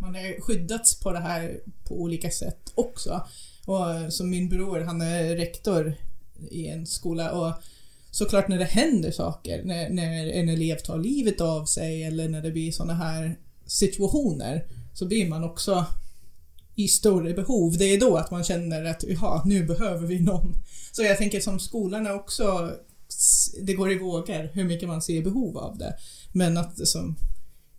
man 0.00 0.14
har 0.14 0.40
skyddats 0.40 1.00
på 1.00 1.12
det 1.12 1.20
här 1.20 1.60
på 1.84 1.94
olika 2.02 2.30
sätt 2.30 2.72
också. 2.74 3.26
Och 3.66 4.12
som 4.12 4.30
min 4.30 4.48
bror, 4.48 4.80
han 4.80 5.00
är 5.00 5.36
rektor 5.36 5.94
i 6.50 6.68
en 6.68 6.86
skola 6.86 7.32
och 7.32 7.54
såklart 8.16 8.48
när 8.48 8.58
det 8.58 8.64
händer 8.64 9.10
saker, 9.10 9.64
när, 9.64 9.90
när 9.90 10.26
en 10.26 10.48
elev 10.48 10.76
tar 10.76 10.98
livet 10.98 11.40
av 11.40 11.64
sig 11.64 12.02
eller 12.02 12.28
när 12.28 12.42
det 12.42 12.50
blir 12.50 12.72
sådana 12.72 12.94
här 12.94 13.38
situationer 13.66 14.66
så 14.94 15.06
blir 15.06 15.28
man 15.28 15.44
också 15.44 15.86
i 16.74 16.88
större 16.88 17.34
behov. 17.34 17.78
Det 17.78 17.84
är 17.84 18.00
då 18.00 18.16
att 18.16 18.30
man 18.30 18.44
känner 18.44 18.84
att 18.84 19.04
ja, 19.08 19.42
nu 19.46 19.64
behöver 19.64 20.06
vi 20.06 20.20
någon. 20.20 20.54
Så 20.92 21.02
jag 21.02 21.18
tänker 21.18 21.40
som 21.40 21.60
skolan 21.60 22.06
är 22.06 22.14
också, 22.14 22.72
det 23.62 23.74
går 23.74 23.92
i 23.92 23.98
vågor 23.98 24.50
hur 24.52 24.64
mycket 24.64 24.88
man 24.88 25.02
ser 25.02 25.22
behov 25.22 25.58
av 25.58 25.78
det. 25.78 25.94
Men 26.32 26.56
att 26.56 26.88
som, 26.88 27.16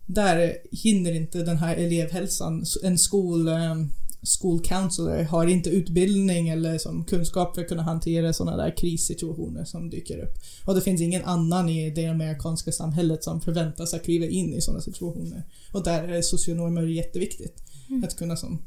där 0.06 0.58
hinner 0.72 1.16
inte 1.16 1.44
den 1.44 1.58
här 1.58 1.76
elevhälsan, 1.76 2.66
en 2.84 2.98
skol, 2.98 3.48
eh, 3.48 3.76
school 4.24 4.62
counselor 4.64 5.24
har 5.24 5.48
inte 5.48 5.70
utbildning 5.70 6.50
eller 6.50 6.78
som 6.78 7.06
kunskap 7.06 7.56
för 7.56 7.62
att 7.62 7.68
kunna 7.68 7.84
hantera 7.84 8.34
sådana 8.34 8.58
där 8.58 8.78
krissituationer 8.78 9.66
som 9.66 9.90
dyker 9.90 10.18
upp. 10.18 10.34
Och 10.66 10.76
det 10.76 10.82
finns 10.82 11.02
ingen 11.02 11.26
annan 11.26 11.70
i 11.70 11.90
det 11.90 12.06
amerikanska 12.06 12.72
samhället 12.72 13.24
som 13.24 13.42
förväntas 13.42 13.94
att 13.94 14.04
kliva 14.04 14.26
in 14.26 14.54
i 14.54 14.62
sådana 14.62 14.82
situationer. 14.82 15.44
Och 15.74 15.84
där 15.84 16.08
är 16.08 16.22
socionomer 16.22 16.84
jätteviktigt. 16.84 17.64
Mm. 17.90 18.04
Att 18.04 18.18
kunna 18.18 18.36
som 18.36 18.62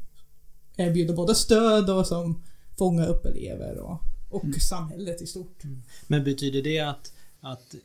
erbjuda 0.77 1.13
både 1.13 1.35
stöd 1.35 1.89
och 1.89 2.07
som 2.07 2.43
fånga 2.77 3.05
upp 3.05 3.25
elever 3.25 3.77
och, 3.77 4.01
och 4.29 4.43
mm. 4.43 4.59
samhället 4.59 5.21
i 5.21 5.27
stort. 5.27 5.63
Mm. 5.63 5.81
Men 6.07 6.23
betyder 6.23 6.61
det 6.61 6.79
att, 6.79 7.13
att, 7.41 7.75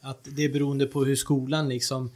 att 0.00 0.28
det 0.36 0.44
är 0.44 0.52
beroende 0.52 0.86
på 0.86 1.04
hur 1.04 1.16
skolan 1.16 1.68
liksom 1.68 2.06
eh, 2.06 2.10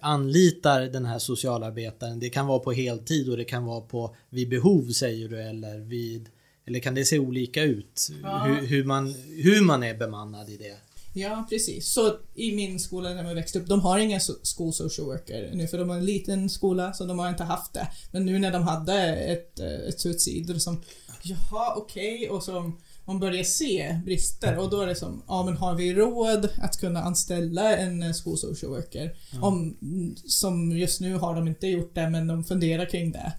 anlitar 0.00 0.80
den 0.80 1.04
här 1.04 1.18
socialarbetaren. 1.18 2.20
Det 2.20 2.30
kan 2.30 2.46
vara 2.46 2.58
på 2.58 2.72
heltid 2.72 3.28
och 3.28 3.36
det 3.36 3.44
kan 3.44 3.64
vara 3.64 3.80
på 3.80 4.16
vid 4.30 4.48
behov 4.48 4.90
säger 4.90 5.28
du 5.28 5.42
eller 5.42 5.78
vid 5.78 6.28
eller 6.66 6.80
kan 6.80 6.94
det 6.94 7.04
se 7.04 7.18
olika 7.18 7.62
ut? 7.62 8.08
Ja. 8.22 8.38
Hur, 8.38 8.66
hur, 8.66 8.84
man, 8.84 9.14
hur 9.36 9.60
man 9.60 9.82
är 9.82 9.94
bemannad 9.94 10.48
i 10.48 10.56
det? 10.56 10.76
Ja, 11.12 11.46
precis. 11.50 11.92
Så 11.92 12.16
i 12.34 12.52
min 12.56 12.80
skola 12.80 13.08
när 13.08 13.24
jag 13.24 13.34
växte 13.34 13.58
upp, 13.58 13.66
de 13.66 13.80
har 13.80 13.98
ingen 13.98 14.20
school 14.56 14.72
social 14.72 15.06
worker 15.06 15.50
nu 15.54 15.66
för 15.66 15.78
de 15.78 15.88
har 15.88 15.96
en 15.96 16.04
liten 16.04 16.50
skola 16.50 16.92
så 16.92 17.04
de 17.04 17.18
har 17.18 17.28
inte 17.28 17.44
haft 17.44 17.72
det. 17.72 17.88
Men 18.12 18.26
nu 18.26 18.38
när 18.38 18.52
de 18.52 18.62
hade 18.62 19.16
ett, 19.16 19.60
eh, 19.60 19.88
ett 19.88 20.00
suicid 20.00 20.62
som 20.62 20.82
Jaha, 21.22 21.74
okej, 21.76 22.14
okay. 22.14 22.28
och 22.28 22.42
som 22.42 22.78
man 23.04 23.18
börjar 23.18 23.44
se 23.44 24.00
brister 24.04 24.58
och 24.58 24.70
då 24.70 24.80
är 24.80 24.86
det 24.86 24.94
som, 24.94 25.22
ja 25.28 25.44
men 25.44 25.56
har 25.56 25.74
vi 25.74 25.94
råd 25.94 26.48
att 26.62 26.80
kunna 26.80 27.02
anställa 27.02 27.76
en 27.76 28.02
eh, 28.02 28.12
school 28.12 28.38
social 28.38 28.72
worker? 28.72 29.14
Ja. 29.32 29.46
Om, 29.46 29.76
som 30.26 30.72
just 30.72 31.00
nu 31.00 31.14
har 31.14 31.34
de 31.34 31.48
inte 31.48 31.66
gjort 31.66 31.94
det 31.94 32.10
men 32.10 32.26
de 32.26 32.44
funderar 32.44 32.90
kring 32.90 33.12
det. 33.12 33.32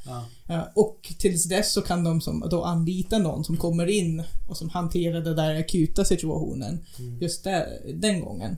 Ja. 0.47 0.71
Och 0.75 1.13
tills 1.19 1.43
dess 1.43 1.73
så 1.73 1.81
kan 1.81 2.03
de 2.03 2.21
som, 2.21 2.47
då 2.51 2.63
anlita 2.63 3.17
någon 3.17 3.43
som 3.43 3.57
kommer 3.57 3.87
in 3.87 4.23
och 4.49 4.57
som 4.57 4.69
hanterar 4.69 5.21
den 5.21 5.35
där 5.35 5.59
akuta 5.59 6.05
situationen 6.05 6.85
mm. 6.99 7.21
just 7.21 7.43
där, 7.43 7.67
den 7.93 8.21
gången. 8.21 8.57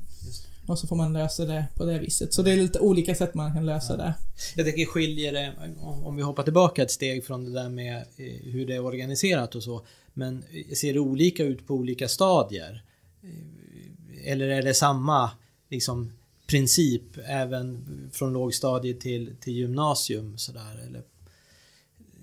Och 0.67 0.79
så 0.79 0.87
får 0.87 0.95
man 0.95 1.13
lösa 1.13 1.45
det 1.45 1.65
på 1.75 1.85
det 1.85 1.99
viset. 1.99 2.33
Så 2.33 2.41
det 2.41 2.51
är 2.51 2.57
lite 2.57 2.79
olika 2.79 3.15
sätt 3.15 3.33
man 3.33 3.53
kan 3.53 3.65
lösa 3.65 3.93
ja. 3.93 3.97
det. 3.97 4.13
Jag 4.55 4.65
tänker 4.65 4.85
skiljer 4.85 5.33
det, 5.33 5.53
om 5.81 6.15
vi 6.15 6.21
hoppar 6.21 6.43
tillbaka 6.43 6.83
ett 6.83 6.91
steg 6.91 7.25
från 7.25 7.45
det 7.45 7.51
där 7.51 7.69
med 7.69 7.95
eh, 7.95 8.51
hur 8.51 8.67
det 8.67 8.75
är 8.75 8.85
organiserat 8.85 9.55
och 9.55 9.63
så. 9.63 9.85
Men 10.13 10.43
eh, 10.51 10.75
ser 10.75 10.93
det 10.93 10.99
olika 10.99 11.43
ut 11.43 11.67
på 11.67 11.73
olika 11.73 12.07
stadier? 12.07 12.85
Eh, 13.21 14.31
eller 14.31 14.47
är 14.47 14.61
det 14.61 14.73
samma 14.73 15.31
liksom, 15.69 16.11
princip 16.47 17.17
även 17.25 17.85
från 18.13 18.33
lågstadiet 18.33 18.99
till, 18.99 19.35
till 19.41 19.53
gymnasium? 19.53 20.37
Sådär? 20.37 20.83
Eller 20.87 21.03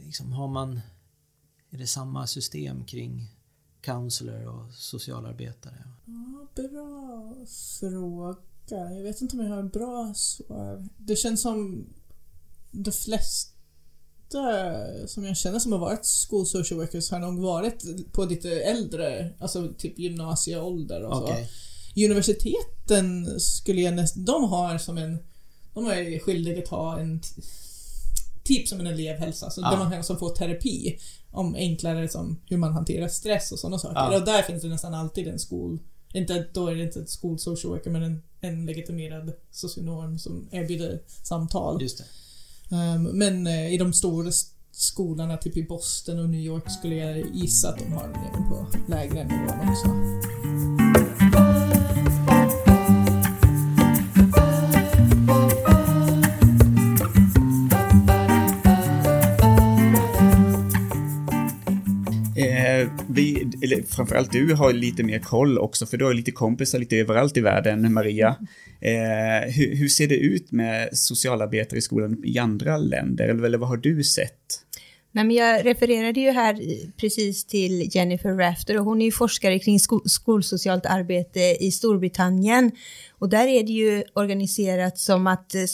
liksom, 0.04 0.32
har 0.32 0.48
man... 0.48 0.80
Är 1.72 1.78
det 1.78 1.86
samma 1.86 2.26
system 2.26 2.84
kring 2.84 3.26
counselor 3.80 4.46
och 4.46 4.74
socialarbetare? 4.74 5.84
Ja, 6.04 6.46
bra 6.54 7.34
fråga. 7.80 8.36
Jag 8.70 9.02
vet 9.02 9.20
inte 9.20 9.36
om 9.36 9.42
jag 9.42 9.50
har 9.50 9.58
en 9.58 9.68
bra 9.68 10.14
svar. 10.14 10.88
Det 10.98 11.16
känns 11.16 11.42
som 11.42 11.86
de 12.70 12.92
flesta 12.92 13.59
som 15.06 15.24
jag 15.24 15.36
känner 15.36 15.58
som 15.58 15.72
har 15.72 15.78
varit 15.78 16.06
school 16.28 16.46
social 16.46 16.80
workers 16.80 17.10
har 17.10 17.18
nog 17.18 17.38
varit 17.38 17.84
på 18.12 18.24
lite 18.24 18.50
äldre, 18.50 19.30
alltså 19.38 19.72
typ 19.78 19.98
gymnasieålder 19.98 21.04
och 21.04 21.22
okay. 21.22 21.44
så. 21.44 22.04
Universiteten 22.04 23.40
skulle 23.40 23.80
jag 23.80 23.94
nästan, 23.94 24.24
de 24.24 24.44
har 24.44 24.78
som 24.78 24.98
en, 24.98 25.18
de 25.74 25.86
är 25.86 26.18
skyldiga 26.18 26.62
att 26.62 26.68
ha 26.68 27.00
en 27.00 27.20
typ 28.44 28.68
som 28.68 28.80
en 28.80 28.86
elevhälsa, 28.86 29.50
så 29.50 29.64
ah. 29.64 29.70
där 29.70 29.78
man 29.78 29.90
kan 29.90 30.04
som 30.04 30.18
får 30.18 30.30
terapi 30.30 30.98
om 31.30 31.54
enklare 31.54 32.08
som 32.08 32.40
hur 32.46 32.56
man 32.56 32.72
hanterar 32.72 33.08
stress 33.08 33.52
och 33.52 33.58
sådana 33.58 33.78
saker. 33.78 33.96
Ah. 33.96 34.16
Och 34.18 34.24
där 34.24 34.42
finns 34.42 34.62
det 34.62 34.68
nästan 34.68 34.94
alltid 34.94 35.28
en 35.28 35.38
skol, 35.38 35.78
inte, 36.14 36.46
då 36.52 36.66
är 36.66 36.74
det 36.74 36.82
inte 36.82 37.00
ett 37.00 37.10
school 37.20 37.38
social 37.38 37.72
worker 37.72 37.90
men 37.90 38.02
en, 38.02 38.22
en 38.40 38.66
legitimerad 38.66 39.32
socionom 39.50 40.18
som 40.18 40.48
erbjuder 40.52 41.02
samtal. 41.22 41.82
Just 41.82 41.98
det. 41.98 42.04
Ehm, 42.72 43.02
men 43.02 43.46
eh, 43.46 43.74
i 43.74 43.78
de 43.78 43.92
stora 43.92 44.30
skolorna, 44.72 45.36
typ 45.36 45.56
i 45.56 45.62
Boston 45.62 46.18
och 46.18 46.28
New 46.28 46.40
York, 46.40 46.70
skulle 46.70 46.94
jag 46.94 47.24
gissa 47.34 47.68
att 47.68 47.78
de 47.78 47.92
har 47.92 48.08
den 48.08 48.48
på 48.48 48.66
lägre 48.88 49.24
nivån 49.24 49.68
också. 49.68 49.88
Eller 63.62 63.82
framförallt 63.82 64.32
du 64.32 64.54
har 64.54 64.72
lite 64.72 65.02
mer 65.02 65.18
koll 65.18 65.58
också, 65.58 65.86
för 65.86 65.96
du 65.96 66.04
har 66.04 66.14
lite 66.14 66.30
kompisar 66.30 66.78
lite 66.78 66.96
överallt 66.96 67.36
i 67.36 67.40
världen, 67.40 67.92
Maria. 67.92 68.36
Eh, 68.80 69.50
hur, 69.52 69.76
hur, 69.76 69.88
ser 69.88 70.08
det 70.08 70.16
ut 70.16 70.52
med 70.52 70.88
socialarbetare 70.92 71.78
i 71.78 71.82
skolan 71.82 72.24
i 72.24 72.38
andra 72.38 72.76
länder, 72.76 73.28
eller, 73.28 73.44
eller 73.44 73.58
vad 73.58 73.68
har 73.68 73.76
du 73.76 74.04
sett? 74.04 74.59
Nej, 75.12 75.24
men 75.24 75.36
jag 75.36 75.66
refererade 75.66 76.20
ju 76.20 76.30
här 76.30 76.58
precis 76.96 77.44
till 77.44 77.96
Jennifer 77.96 78.32
Rafter 78.32 78.78
och 78.78 78.84
hon 78.84 79.00
är 79.00 79.04
ju 79.04 79.12
forskare 79.12 79.58
kring 79.58 79.80
sko 79.80 80.00
skolsocialt 80.04 80.86
arbete 80.86 81.40
i 81.60 81.72
Storbritannien. 81.72 82.72
Och 83.18 83.28
där 83.28 83.46
är 83.46 83.62
det 83.62 83.72
ju 83.72 84.04
organiserat 84.14 84.98
som 84.98 85.26
att 85.26 85.54
eh, 85.54 85.64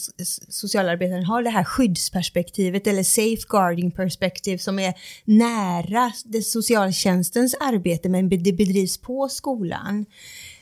socialarbetaren 0.48 1.24
har 1.24 1.42
det 1.42 1.50
här 1.50 1.64
skyddsperspektivet 1.64 2.86
eller 2.86 3.02
safeguarding 3.02 3.90
perspektiv 3.90 4.58
som 4.58 4.78
är 4.78 4.94
nära 5.24 6.12
det 6.24 6.42
socialtjänstens 6.42 7.54
arbete 7.60 8.08
men 8.08 8.28
det 8.28 8.52
bedrivs 8.52 8.98
på 8.98 9.28
skolan. 9.28 10.06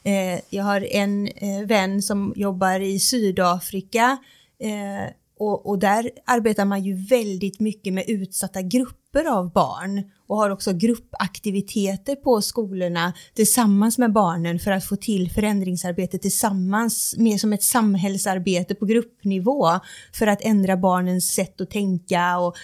Eh, 0.03 0.41
jag 0.51 0.65
har 0.65 0.81
en 0.81 1.29
eh, 1.29 1.67
vän 1.67 2.03
som 2.03 2.33
jobbar 2.37 2.81
i 2.81 3.01
Sydafrika 3.01 4.19
eh, 4.59 5.11
och, 5.47 5.67
och, 5.67 5.79
där 5.79 6.11
arbetar 6.25 6.65
man 6.65 6.85
ju 6.85 6.95
väldigt 6.95 7.61
mycket 7.61 7.93
med 7.93 8.05
utsatta 8.09 8.63
grupper 8.63 9.25
av 9.25 9.53
barn 9.53 10.11
och 10.27 10.37
har 10.37 10.51
också 10.51 10.73
gruppaktiviteter 10.73 12.17
på 12.17 12.43
skolorna 12.43 13.13
tillsammans 13.35 13.99
med 13.99 14.13
barnen 14.13 14.59
för 14.59 14.71
att 14.71 14.85
få 14.85 14.97
till 14.97 15.31
förändringsarbete 15.31 16.19
tillsammans, 16.19 17.15
mer 17.19 17.39
som 17.39 17.53
ett 17.53 17.63
samhällsarbete 17.63 18.75
på 18.75 18.87
gruppnivå 18.87 19.71
för 20.13 20.27
att 20.27 20.43
ändra 20.43 20.77
barnens 20.77 21.35
sätt 21.35 21.61
att 21.61 21.71
tänka 21.71 22.39
och 22.39 22.57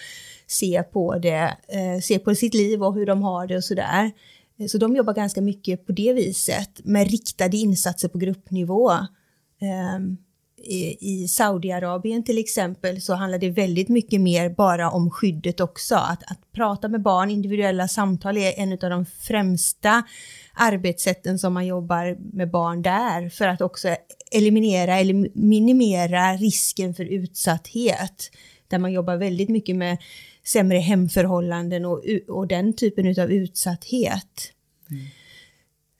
se 0.47 0.83
på 0.83 1.17
det, 1.17 1.57
eh, 1.67 2.01
se 2.01 2.19
på 2.19 2.35
sitt 2.35 2.53
liv 2.53 2.83
och 2.83 2.93
hur 2.93 3.05
de 3.05 3.23
har 3.23 3.47
det 3.47 3.57
och 3.57 3.63
sådär. 3.63 4.11
Eh, 4.59 4.67
så 4.67 4.77
de 4.77 4.95
jobbar 4.95 5.13
ganska 5.13 5.41
mycket 5.41 5.85
på 5.85 5.91
det 5.91 6.13
viset 6.13 6.85
med 6.85 7.11
riktade 7.11 7.57
insatser 7.57 8.07
på 8.07 8.17
gruppnivå. 8.17 8.91
Ehm, 9.61 10.17
i 10.63 11.27
Saudiarabien 11.27 12.23
till 12.23 12.37
exempel 12.37 13.01
så 13.01 13.13
handlar 13.13 13.39
det 13.39 13.49
väldigt 13.49 13.89
mycket 13.89 14.21
mer 14.21 14.49
bara 14.49 14.91
om 14.91 15.11
skyddet 15.11 15.59
också. 15.59 15.95
Att, 15.95 16.31
att 16.31 16.51
prata 16.51 16.87
med 16.87 17.01
barn, 17.01 17.29
individuella 17.29 17.87
samtal 17.87 18.37
är 18.37 18.59
en 18.59 18.71
av 18.71 18.89
de 18.89 19.05
främsta 19.05 20.03
arbetssätten 20.53 21.39
som 21.39 21.53
man 21.53 21.65
jobbar 21.65 22.17
med 22.35 22.51
barn 22.51 22.81
där 22.81 23.29
för 23.29 23.47
att 23.47 23.61
också 23.61 23.95
eliminera 24.31 24.99
eller 24.99 25.29
minimera 25.37 26.33
risken 26.33 26.93
för 26.93 27.03
utsatthet. 27.05 28.31
Där 28.67 28.77
man 28.77 28.91
jobbar 28.91 29.17
väldigt 29.17 29.49
mycket 29.49 29.75
med 29.75 29.97
sämre 30.43 30.77
hemförhållanden 30.77 31.85
och, 31.85 32.03
och 32.27 32.47
den 32.47 32.73
typen 32.73 33.21
av 33.23 33.31
utsatthet. 33.31 34.53
Mm. 34.89 35.05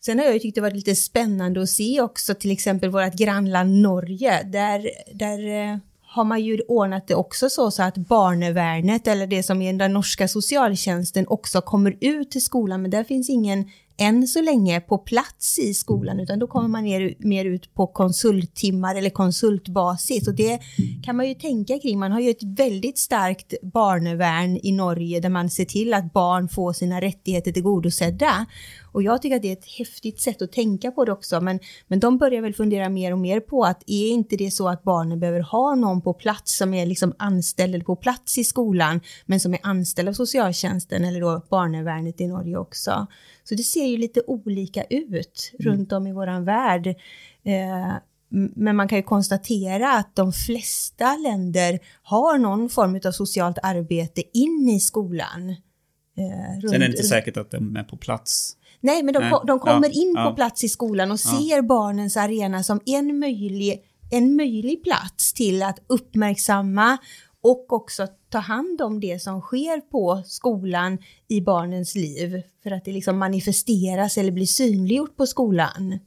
Sen 0.05 0.19
har 0.19 0.25
jag 0.25 0.33
ju 0.33 0.39
tyckt 0.39 0.55
det 0.55 0.61
varit 0.61 0.75
lite 0.75 0.95
spännande 0.95 1.61
att 1.61 1.69
se 1.69 2.01
också 2.01 2.33
till 2.33 2.51
exempel 2.51 2.89
vårt 2.89 3.13
grannland 3.13 3.81
Norge. 3.81 4.43
Där, 4.43 4.89
där 5.13 5.71
eh, 5.71 5.77
har 6.01 6.23
man 6.23 6.41
ju 6.41 6.61
ordnat 6.67 7.07
det 7.07 7.15
också 7.15 7.49
så, 7.49 7.71
så 7.71 7.83
att 7.83 7.97
barnevärnet 7.97 9.07
eller 9.07 9.27
det 9.27 9.43
som 9.43 9.61
är 9.61 9.73
den 9.73 9.93
norska 9.93 10.27
socialtjänsten 10.27 11.25
också 11.27 11.61
kommer 11.61 11.97
ut 12.01 12.31
till 12.31 12.43
skolan. 12.43 12.81
Men 12.81 12.91
där 12.91 13.03
finns 13.03 13.29
ingen 13.29 13.69
än 13.97 14.27
så 14.27 14.41
länge 14.41 14.81
på 14.81 14.97
plats 14.97 15.59
i 15.59 15.73
skolan 15.73 16.19
utan 16.19 16.39
då 16.39 16.47
kommer 16.47 16.67
man 16.67 16.83
ner, 16.83 17.13
mer 17.17 17.45
ut 17.45 17.73
på 17.73 17.87
konsulttimmar 17.87 18.95
eller 18.95 19.09
konsultbasis 19.09 20.27
och 20.27 20.35
det 20.35 20.59
kan 21.03 21.15
man 21.15 21.27
ju 21.27 21.33
tänka 21.33 21.79
kring. 21.79 21.99
Man 21.99 22.11
har 22.11 22.19
ju 22.19 22.29
ett 22.29 22.43
väldigt 22.43 22.97
starkt 22.97 23.53
barnevärn 23.61 24.59
i 24.63 24.71
Norge 24.71 25.19
där 25.19 25.29
man 25.29 25.49
ser 25.49 25.65
till 25.65 25.93
att 25.93 26.13
barn 26.13 26.49
får 26.49 26.73
sina 26.73 27.01
rättigheter 27.01 27.51
tillgodosedda. 27.51 28.45
Och 28.91 29.03
jag 29.03 29.21
tycker 29.21 29.35
att 29.35 29.41
det 29.41 29.47
är 29.47 29.53
ett 29.53 29.77
häftigt 29.77 30.21
sätt 30.21 30.41
att 30.41 30.51
tänka 30.51 30.91
på 30.91 31.05
det 31.05 31.11
också 31.11 31.41
men, 31.41 31.59
men 31.87 31.99
de 31.99 32.17
börjar 32.17 32.41
väl 32.41 32.53
fundera 32.53 32.89
mer 32.89 33.11
och 33.11 33.19
mer 33.19 33.39
på 33.39 33.63
att 33.63 33.83
är 33.87 34.09
inte 34.09 34.35
det 34.35 34.51
så 34.51 34.69
att 34.69 34.83
barnen 34.83 35.19
behöver 35.19 35.39
ha 35.39 35.75
någon 35.75 36.01
på 36.01 36.13
plats 36.13 36.57
som 36.57 36.73
är 36.73 36.85
liksom 36.85 37.13
anställd 37.17 37.85
på 37.85 37.95
plats 37.95 38.37
i 38.37 38.43
skolan 38.43 39.01
men 39.25 39.39
som 39.39 39.53
är 39.53 39.59
anställd 39.63 40.09
av 40.09 40.13
socialtjänsten 40.13 41.05
eller 41.05 41.21
då 41.21 41.45
barnevärnet 41.49 42.21
i 42.21 42.27
Norge 42.27 42.57
också. 42.57 43.07
Så 43.43 43.55
det 43.55 43.63
ser 43.63 43.85
ju 43.85 43.97
lite 43.97 44.21
olika 44.27 44.83
ut 44.83 45.51
mm. 45.59 45.71
runt 45.71 45.91
om 45.91 46.07
i 46.07 46.13
våran 46.13 46.45
värld. 46.45 46.87
Eh, 47.43 47.93
men 48.55 48.75
man 48.75 48.87
kan 48.87 48.97
ju 48.97 49.03
konstatera 49.03 49.93
att 49.93 50.15
de 50.15 50.33
flesta 50.33 51.17
länder 51.17 51.79
har 52.03 52.37
någon 52.37 52.69
form 52.69 52.99
av 53.05 53.11
socialt 53.11 53.57
arbete 53.63 54.23
in 54.33 54.69
i 54.69 54.79
skolan. 54.79 55.49
Eh, 55.49 56.59
Sen 56.61 56.73
är 56.73 56.79
det 56.79 56.85
inte 56.85 57.03
säkert 57.03 57.37
att 57.37 57.51
de 57.51 57.75
är 57.75 57.83
på 57.83 57.97
plats. 57.97 58.57
Nej, 58.81 59.03
men 59.03 59.13
de, 59.13 59.19
Nej. 59.19 59.39
de 59.47 59.59
kommer 59.59 59.87
ja, 59.87 60.01
in 60.01 60.13
ja. 60.15 60.29
på 60.29 60.35
plats 60.35 60.63
i 60.63 60.69
skolan 60.69 61.11
och 61.11 61.19
ja. 61.25 61.39
ser 61.39 61.61
barnens 61.61 62.17
arena 62.17 62.63
som 62.63 62.79
en 62.85 63.19
möjlig, 63.19 63.83
en 64.11 64.35
möjlig 64.35 64.83
plats 64.83 65.33
till 65.33 65.63
att 65.63 65.79
uppmärksamma 65.87 66.97
och 67.41 67.73
också 67.73 68.07
ta 68.29 68.37
hand 68.37 68.81
om 68.81 68.99
det 68.99 69.21
som 69.21 69.41
sker 69.41 69.81
på 69.81 70.23
skolan 70.25 70.97
i 71.27 71.41
barnens 71.41 71.95
liv 71.95 72.41
för 72.63 72.71
att 72.71 72.85
det 72.85 72.91
liksom 72.91 73.17
manifesteras 73.17 74.17
eller 74.17 74.31
blir 74.31 74.45
synliggjort 74.45 75.15
på 75.15 75.27
skolan. 75.27 75.99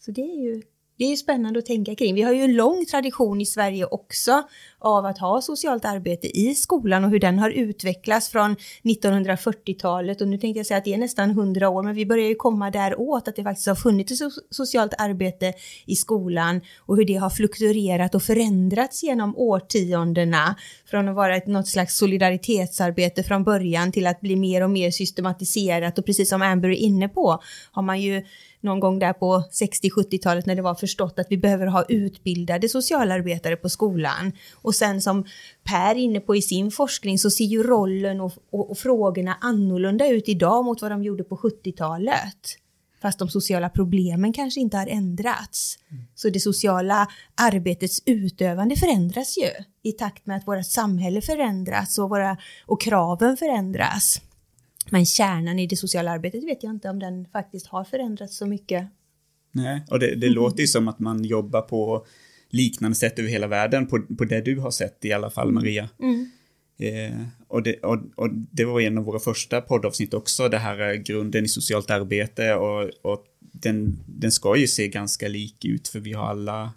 Så 0.00 0.10
det 0.10 0.20
är 0.20 0.42
ju 0.42 0.62
det 0.98 1.12
är 1.12 1.16
spännande 1.16 1.58
att 1.58 1.66
tänka 1.66 1.94
kring. 1.94 2.14
Vi 2.14 2.22
har 2.22 2.32
ju 2.32 2.42
en 2.42 2.56
lång 2.56 2.86
tradition 2.86 3.40
i 3.40 3.46
Sverige 3.46 3.86
också 3.86 4.42
av 4.78 5.06
att 5.06 5.18
ha 5.18 5.40
socialt 5.40 5.84
arbete 5.84 6.38
i 6.38 6.54
skolan 6.54 7.04
och 7.04 7.10
hur 7.10 7.20
den 7.20 7.38
har 7.38 7.50
utvecklats 7.50 8.28
från 8.28 8.56
1940-talet 8.82 10.20
och 10.20 10.28
nu 10.28 10.38
tänkte 10.38 10.58
jag 10.58 10.66
säga 10.66 10.78
att 10.78 10.84
det 10.84 10.94
är 10.94 10.98
nästan 10.98 11.30
100 11.30 11.68
år 11.68 11.82
men 11.82 11.94
vi 11.94 12.06
börjar 12.06 12.28
ju 12.28 12.34
komma 12.34 12.70
där 12.70 13.00
åt 13.00 13.28
att 13.28 13.36
det 13.36 13.42
faktiskt 13.42 13.68
har 13.68 13.74
funnits 13.74 14.20
ett 14.20 14.32
socialt 14.50 14.94
arbete 14.98 15.52
i 15.86 15.96
skolan 15.96 16.60
och 16.78 16.96
hur 16.96 17.04
det 17.04 17.14
har 17.14 17.30
fluktuerat 17.30 18.14
och 18.14 18.22
förändrats 18.22 19.02
genom 19.02 19.36
årtiondena. 19.36 20.56
Från 20.90 21.08
att 21.08 21.16
vara 21.16 21.36
ett 21.36 21.46
något 21.46 21.68
slags 21.68 21.98
solidaritetsarbete 21.98 23.22
från 23.22 23.44
början 23.44 23.92
till 23.92 24.06
att 24.06 24.20
bli 24.20 24.36
mer 24.36 24.62
och 24.62 24.70
mer 24.70 24.90
systematiserat. 24.90 25.98
Och 25.98 26.06
precis 26.06 26.28
som 26.28 26.42
Amber 26.42 26.68
är 26.68 26.76
inne 26.76 27.08
på 27.08 27.42
har 27.72 27.82
man 27.82 28.00
ju 28.00 28.22
någon 28.60 28.80
gång 28.80 28.98
där 28.98 29.12
på 29.12 29.44
60-70-talet 29.52 30.46
när 30.46 30.54
det 30.54 30.62
var 30.62 30.74
förstått 30.74 31.18
att 31.18 31.26
vi 31.30 31.36
behöver 31.36 31.66
ha 31.66 31.84
utbildade 31.88 32.68
socialarbetare 32.68 33.56
på 33.56 33.68
skolan. 33.68 34.32
Och 34.54 34.74
sen 34.74 35.02
som 35.02 35.24
Per 35.64 35.90
är 35.90 35.94
inne 35.94 36.20
på 36.20 36.36
i 36.36 36.42
sin 36.42 36.70
forskning 36.70 37.18
så 37.18 37.30
ser 37.30 37.44
ju 37.44 37.62
rollen 37.62 38.20
och, 38.20 38.32
och, 38.50 38.70
och 38.70 38.78
frågorna 38.78 39.36
annorlunda 39.40 40.08
ut 40.08 40.28
idag 40.28 40.64
mot 40.64 40.82
vad 40.82 40.90
de 40.90 41.02
gjorde 41.02 41.24
på 41.24 41.36
70-talet. 41.36 42.58
Fast 43.02 43.18
de 43.18 43.28
sociala 43.28 43.68
problemen 43.68 44.32
kanske 44.32 44.60
inte 44.60 44.76
har 44.76 44.86
ändrats. 44.86 45.78
Mm. 45.90 46.04
Så 46.14 46.30
det 46.30 46.40
sociala 46.40 47.08
arbetets 47.34 48.02
utövande 48.06 48.76
förändras 48.76 49.36
ju 49.38 49.64
i 49.82 49.92
takt 49.92 50.26
med 50.26 50.36
att 50.36 50.46
våra 50.46 50.62
samhälle 50.62 51.20
förändras 51.20 51.98
och, 51.98 52.10
våra, 52.10 52.36
och 52.66 52.80
kraven 52.80 53.36
förändras. 53.36 54.20
Men 54.90 55.06
kärnan 55.06 55.58
i 55.58 55.66
det 55.66 55.76
sociala 55.76 56.10
arbetet 56.10 56.44
vet 56.44 56.62
jag 56.62 56.70
inte 56.70 56.88
om 56.88 56.98
den 56.98 57.26
faktiskt 57.32 57.66
har 57.66 57.84
förändrats 57.84 58.36
så 58.36 58.46
mycket. 58.46 58.88
Nej, 59.52 59.84
och 59.90 59.98
det, 59.98 60.14
det 60.14 60.28
låter 60.28 60.60
ju 60.60 60.66
som 60.66 60.88
att 60.88 60.98
man 60.98 61.24
jobbar 61.24 61.60
på 61.60 62.06
liknande 62.50 62.94
sätt 62.94 63.18
över 63.18 63.28
hela 63.28 63.46
världen, 63.46 63.86
på, 63.86 64.02
på 64.18 64.24
det 64.24 64.40
du 64.40 64.58
har 64.58 64.70
sett 64.70 65.04
i 65.04 65.12
alla 65.12 65.30
fall, 65.30 65.52
Maria. 65.52 65.88
Mm. 66.00 66.30
Eh, 66.78 67.26
och, 67.48 67.62
det, 67.62 67.76
och, 67.76 67.98
och, 68.14 68.28
det 68.32 68.64
var 68.64 68.80
en 68.80 68.98
av 68.98 69.04
våra 69.04 69.18
första 69.18 69.60
poddavsnitt 69.60 70.14
också, 70.14 70.48
det 70.48 70.58
här 70.58 70.94
grunden 70.94 71.44
i 71.44 71.48
socialt 71.48 71.90
arbete 71.90 72.54
och, 72.54 72.90
och 73.02 73.24
den, 73.40 73.98
den 74.06 74.32
ska 74.32 74.56
ju 74.56 74.66
se 74.66 74.88
ganska 74.88 75.28
lik 75.28 75.64
ut 75.64 75.88
för 75.88 76.00
vi 76.00 76.12
har 76.12 76.26
alla 76.26 76.72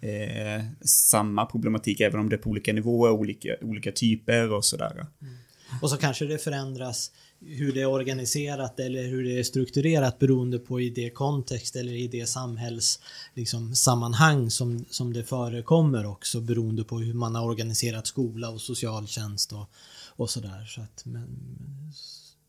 eh, 0.00 0.64
samma 0.84 1.46
problematik 1.46 2.00
även 2.00 2.20
om 2.20 2.28
det 2.28 2.36
är 2.36 2.38
på 2.38 2.50
olika 2.50 2.72
nivåer, 2.72 3.10
olika, 3.10 3.56
olika 3.60 3.92
typer 3.92 4.52
och 4.52 4.64
sådär. 4.64 4.92
Mm. 4.92 5.34
Och 5.82 5.90
så 5.90 5.96
kanske 5.96 6.24
det 6.24 6.38
förändras 6.38 7.10
hur 7.46 7.72
det 7.72 7.80
är 7.80 7.86
organiserat 7.86 8.80
eller 8.80 9.02
hur 9.02 9.24
det 9.24 9.38
är 9.38 9.42
strukturerat 9.42 10.18
beroende 10.18 10.58
på 10.58 10.80
i 10.80 10.90
det 10.90 11.10
kontext 11.10 11.76
eller 11.76 11.92
i 11.92 12.08
det 12.08 12.26
samhälls 12.26 13.00
liksom, 13.34 13.74
sammanhang 13.74 14.50
som, 14.50 14.84
som 14.90 15.12
det 15.12 15.24
förekommer 15.24 16.06
också 16.06 16.40
beroende 16.40 16.84
på 16.84 16.98
hur 16.98 17.14
man 17.14 17.34
har 17.34 17.44
organiserat 17.44 18.06
skola 18.06 18.50
och 18.50 18.60
socialtjänst 18.60 19.52
och, 19.52 19.70
och 20.06 20.30
sådär. 20.30 20.64
Så, 20.66 20.80
att, 20.80 21.04
men, 21.04 21.26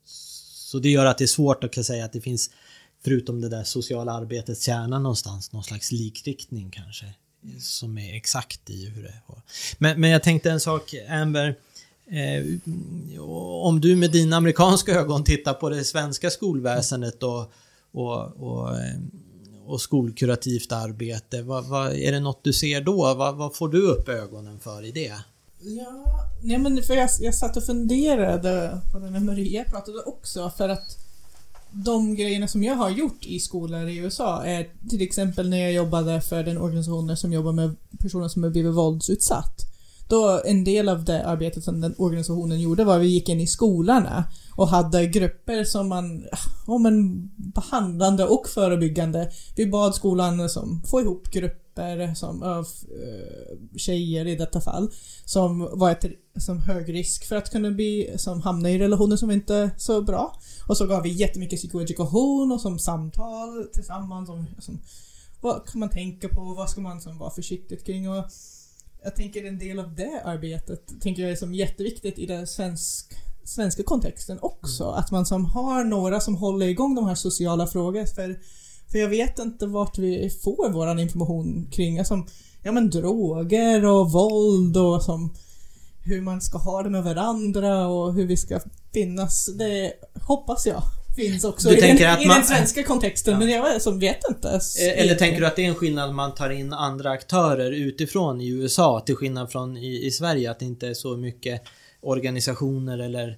så 0.06 0.80
det 0.80 0.90
gör 0.90 1.06
att 1.06 1.18
det 1.18 1.26
är 1.26 1.28
svårt 1.28 1.64
att 1.64 1.86
säga 1.86 2.06
att 2.06 2.14
det 2.14 2.22
finns 2.22 2.50
förutom 3.04 3.42
det 3.42 3.50
där 3.50 3.64
sociala 3.64 4.12
arbetets 4.12 4.66
kärna 4.66 5.00
någonstans 5.00 5.52
någon 5.52 5.64
slags 5.64 5.92
likriktning 5.92 6.72
kanske 6.72 7.06
som 7.60 7.98
är 7.98 8.16
exakt 8.16 8.70
i 8.70 8.86
hur 8.86 9.04
det 9.04 9.10
är. 9.10 9.22
Men, 9.78 10.02
men 10.02 10.10
jag 10.10 10.24
tänkte 10.24 10.52
en 10.52 10.60
sak, 10.60 10.94
Amber, 11.10 11.56
Eh, 12.08 12.46
om 13.64 13.82
du 13.82 13.96
med 13.96 14.12
dina 14.12 14.38
amerikanska 14.38 14.92
ögon 14.92 15.24
tittar 15.24 15.54
på 15.54 15.70
det 15.70 15.84
svenska 15.84 16.30
skolväsendet 16.30 17.24
och, 17.24 17.52
och, 17.92 18.22
och, 18.38 18.70
eh, 18.70 19.00
och 19.66 19.82
skolkurativt 19.82 20.72
arbete, 20.72 21.42
vad, 21.42 21.66
vad, 21.66 21.94
är 21.94 22.12
det 22.12 22.20
något 22.20 22.44
du 22.44 22.54
ser 22.54 22.82
då? 22.82 23.14
Vad, 23.14 23.36
vad, 23.36 23.56
får 23.56 23.68
du 23.68 23.82
upp 23.82 24.10
ögonen 24.10 24.60
för 24.60 24.86
i 24.86 24.92
det? 24.92 25.14
Ja, 25.60 26.30
nej 26.42 26.58
men 26.58 26.84
för 26.84 26.94
jag, 26.94 27.10
jag 27.20 27.36
satt 27.36 27.58
och 27.58 27.64
funderade 27.64 28.82
på 28.92 29.00
det 29.00 29.10
när 29.10 29.20
Maria 29.20 29.64
pratade 29.64 30.00
också 30.00 30.52
för 30.58 30.70
att 30.70 30.98
de 31.72 32.16
grejerna 32.16 32.48
som 32.48 32.64
jag 32.64 32.76
har 32.76 32.90
gjort 32.90 33.26
i 33.26 33.40
skolor 33.40 33.88
i 33.88 33.98
USA 33.98 34.44
är 34.46 34.70
till 34.90 35.02
exempel 35.02 35.50
när 35.50 35.58
jag 35.58 35.74
jobbade 35.74 36.22
för 36.22 36.44
den 36.44 36.58
organisationen 36.58 37.18
som 37.18 37.34
jobbar 37.34 37.52
med 37.52 37.76
personer 38.00 38.28
som 38.28 38.44
har 38.44 38.50
blivit 38.50 38.74
våldsutsatt 38.74 39.73
då 40.08 40.42
en 40.46 40.64
del 40.64 40.90
av 40.90 41.06
det 41.06 41.26
arbetet 41.26 41.64
som 41.64 41.82
den 41.82 41.96
organisationen 41.98 42.62
gjorde 42.62 42.84
var 42.84 42.96
att 42.96 43.02
vi 43.02 43.08
gick 43.08 43.30
in 43.30 43.40
i 43.40 43.48
skolorna 43.48 44.24
och 44.56 44.68
hade 44.68 45.08
grupper 45.08 45.64
som 45.64 45.90
man, 45.90 46.26
ja 46.68 46.78
men 46.78 47.28
behandlande 47.36 48.26
och 48.26 48.50
förebyggande. 48.50 49.32
Vi 49.56 49.68
bad 49.68 49.96
skolan 49.96 50.50
som 50.50 50.82
få 50.86 51.02
ihop 51.02 51.32
grupper 51.32 52.16
som 52.16 52.44
av 52.44 52.68
eh, 53.04 53.78
tjejer 53.78 54.28
i 54.28 54.36
detta 54.36 54.62
fall 54.62 54.90
som 55.26 55.70
var 55.74 55.92
ett 55.92 56.06
som 56.38 56.60
hög 56.60 56.94
risk 56.94 57.28
för 57.28 57.36
att 57.36 57.52
kunna 57.52 57.72
bli, 57.72 58.14
som 58.18 58.42
hamna 58.42 58.70
i 58.70 58.80
relationer 58.80 59.16
som 59.16 59.32
inte 59.32 59.56
är 59.56 59.72
så 59.78 60.02
bra. 60.02 60.40
Och 60.68 60.78
så 60.78 60.88
gav 60.88 61.04
vi 61.04 61.10
jättemycket 61.10 61.60
psykoedukation 61.60 62.52
och 62.52 62.62
som 62.62 62.80
samtal 62.80 63.68
tillsammans 63.74 64.30
om 64.30 64.48
som, 64.60 64.80
vad 65.42 65.68
kan 65.68 65.80
man 65.80 65.90
tänka 65.90 66.28
på, 66.28 66.42
vad 66.42 66.70
ska 66.70 66.82
man 66.82 67.02
som 67.02 67.18
vara 67.18 67.32
försiktig 67.32 67.86
kring 67.86 68.10
och 68.10 68.26
jag 69.04 69.16
tänker 69.16 69.46
en 69.46 69.60
del 69.60 69.80
av 69.80 69.96
det 69.96 70.22
arbetet 70.26 71.02
tänker 71.02 71.22
jag 71.22 71.32
är 71.32 71.36
som 71.36 71.54
jätteviktigt 71.54 72.20
i 72.20 72.26
den 72.26 72.48
svensk, 72.48 73.14
svenska 73.44 73.84
kontexten 73.84 74.40
också. 74.42 74.84
Mm. 74.84 74.96
Att 74.96 75.12
man 75.12 75.26
som 75.26 75.46
har 75.46 75.84
några 75.84 76.20
som 76.20 76.36
håller 76.36 76.66
igång 76.66 76.96
de 76.96 77.06
här 77.06 77.16
sociala 77.16 77.68
frågorna. 77.68 78.06
För, 78.06 78.40
för 78.92 78.98
jag 78.98 79.10
vet 79.10 79.40
inte 79.40 79.66
vart 79.66 79.98
vi 79.98 80.30
får 80.30 80.70
våran 80.70 81.00
information 81.00 81.68
kring 81.72 82.00
alltså, 82.00 82.26
ja, 82.64 82.72
men 82.72 82.90
droger 82.90 83.86
och 83.86 84.12
våld 84.12 84.78
och 84.78 85.04
som 85.04 85.34
hur 86.06 86.22
man 86.22 86.42
ska 86.42 86.58
ha 86.58 86.84
det 86.84 86.90
med 86.90 87.04
varandra 87.04 87.88
och 87.88 88.14
hur 88.14 88.28
vi 88.28 88.38
ska 88.38 88.60
finnas. 88.94 89.50
Det 89.58 89.94
hoppas 90.22 90.66
jag 90.66 90.84
finns 91.16 91.44
också 91.44 91.70
du 91.70 91.78
i, 91.78 91.82
den, 91.82 92.14
att 92.14 92.22
i 92.22 92.28
man, 92.28 92.38
den 92.38 92.46
svenska 92.46 92.84
kontexten. 92.84 93.34
Ja. 93.34 93.40
Men 93.40 93.50
jag 93.50 93.82
som 93.82 94.00
vet 94.00 94.20
inte. 94.30 94.50
Eh, 94.50 95.02
eller 95.02 95.16
tänker 95.16 95.42
du 95.42 95.48
att 95.48 95.56
det 95.56 95.66
är 95.66 95.70
en 95.70 95.76
skillnad 95.76 96.14
man 96.16 96.36
tar 96.36 96.50
in 96.50 96.74
andra 96.74 97.12
aktörer 97.12 97.72
utifrån 97.72 98.42
i 98.42 98.48
USA 98.48 99.00
till 99.00 99.16
skillnad 99.16 99.52
från 99.52 99.78
i, 99.78 100.06
i 100.06 100.12
Sverige? 100.12 100.52
Att 100.52 100.60
det 100.60 100.66
inte 100.66 100.88
är 100.88 100.94
så 100.94 101.18
mycket 101.18 101.62
organisationer 102.02 103.00
eller 103.00 103.28
eh, 103.30 103.38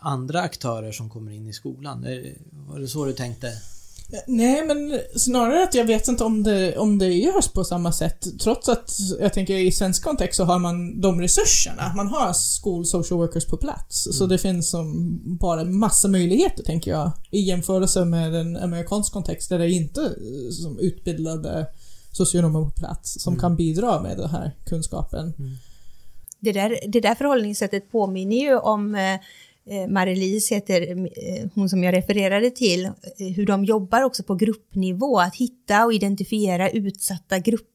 andra 0.00 0.40
aktörer 0.40 0.92
som 0.92 1.10
kommer 1.10 1.32
in 1.32 1.48
i 1.48 1.52
skolan? 1.52 2.06
Var 2.68 2.78
det 2.78 2.88
så 2.88 3.04
du 3.04 3.12
tänkte? 3.12 3.52
Nej, 4.26 4.66
men 4.66 5.00
snarare 5.16 5.62
att 5.62 5.74
jag 5.74 5.84
vet 5.84 6.08
inte 6.08 6.24
om 6.24 6.42
det, 6.42 6.78
om 6.78 6.98
det 6.98 7.12
görs 7.12 7.48
på 7.48 7.64
samma 7.64 7.92
sätt. 7.92 8.26
Trots 8.42 8.68
att 8.68 8.90
jag 9.20 9.32
tänker 9.32 9.54
i 9.54 9.72
svensk 9.72 10.04
kontext 10.04 10.36
så 10.36 10.44
har 10.44 10.58
man 10.58 11.00
de 11.00 11.20
resurserna. 11.20 11.92
Man 11.96 12.06
har 12.06 12.60
school 12.62 12.86
social 12.86 13.20
workers 13.20 13.46
på 13.46 13.56
plats. 13.56 14.06
Mm. 14.06 14.12
Så 14.12 14.26
det 14.26 14.38
finns 14.38 14.70
som 14.70 15.18
bara 15.40 15.64
massa 15.64 16.08
möjligheter, 16.08 16.62
tänker 16.62 16.90
jag. 16.90 17.12
I 17.30 17.40
jämförelse 17.40 18.04
med 18.04 18.34
en 18.34 18.56
amerikansk 18.56 19.12
kontext 19.12 19.48
där 19.48 19.58
det 19.58 19.70
inte 19.70 20.00
är 20.00 20.50
som 20.50 20.78
utbildade 20.78 21.66
socionomer 22.12 22.64
på 22.64 22.70
plats 22.70 23.22
som 23.22 23.32
mm. 23.32 23.40
kan 23.40 23.56
bidra 23.56 24.02
med 24.02 24.16
den 24.16 24.30
här 24.30 24.56
kunskapen. 24.66 25.34
Mm. 25.38 25.56
Det, 26.40 26.52
där, 26.52 26.78
det 26.88 27.00
där 27.00 27.14
förhållningssättet 27.14 27.92
påminner 27.92 28.36
ju 28.36 28.58
om 28.58 29.18
Eh, 29.66 29.88
Marie-Lise 29.88 30.54
heter 30.54 30.80
eh, 30.82 31.48
hon 31.54 31.68
som 31.68 31.84
jag 31.84 31.94
refererade 31.94 32.50
till, 32.50 32.84
eh, 32.84 32.92
hur 33.36 33.46
de 33.46 33.64
jobbar 33.64 34.02
också 34.02 34.22
på 34.22 34.34
gruppnivå, 34.34 35.18
att 35.18 35.36
hitta 35.36 35.84
och 35.84 35.92
identifiera 35.92 36.70
utsatta 36.70 37.38
grupper. 37.38 37.71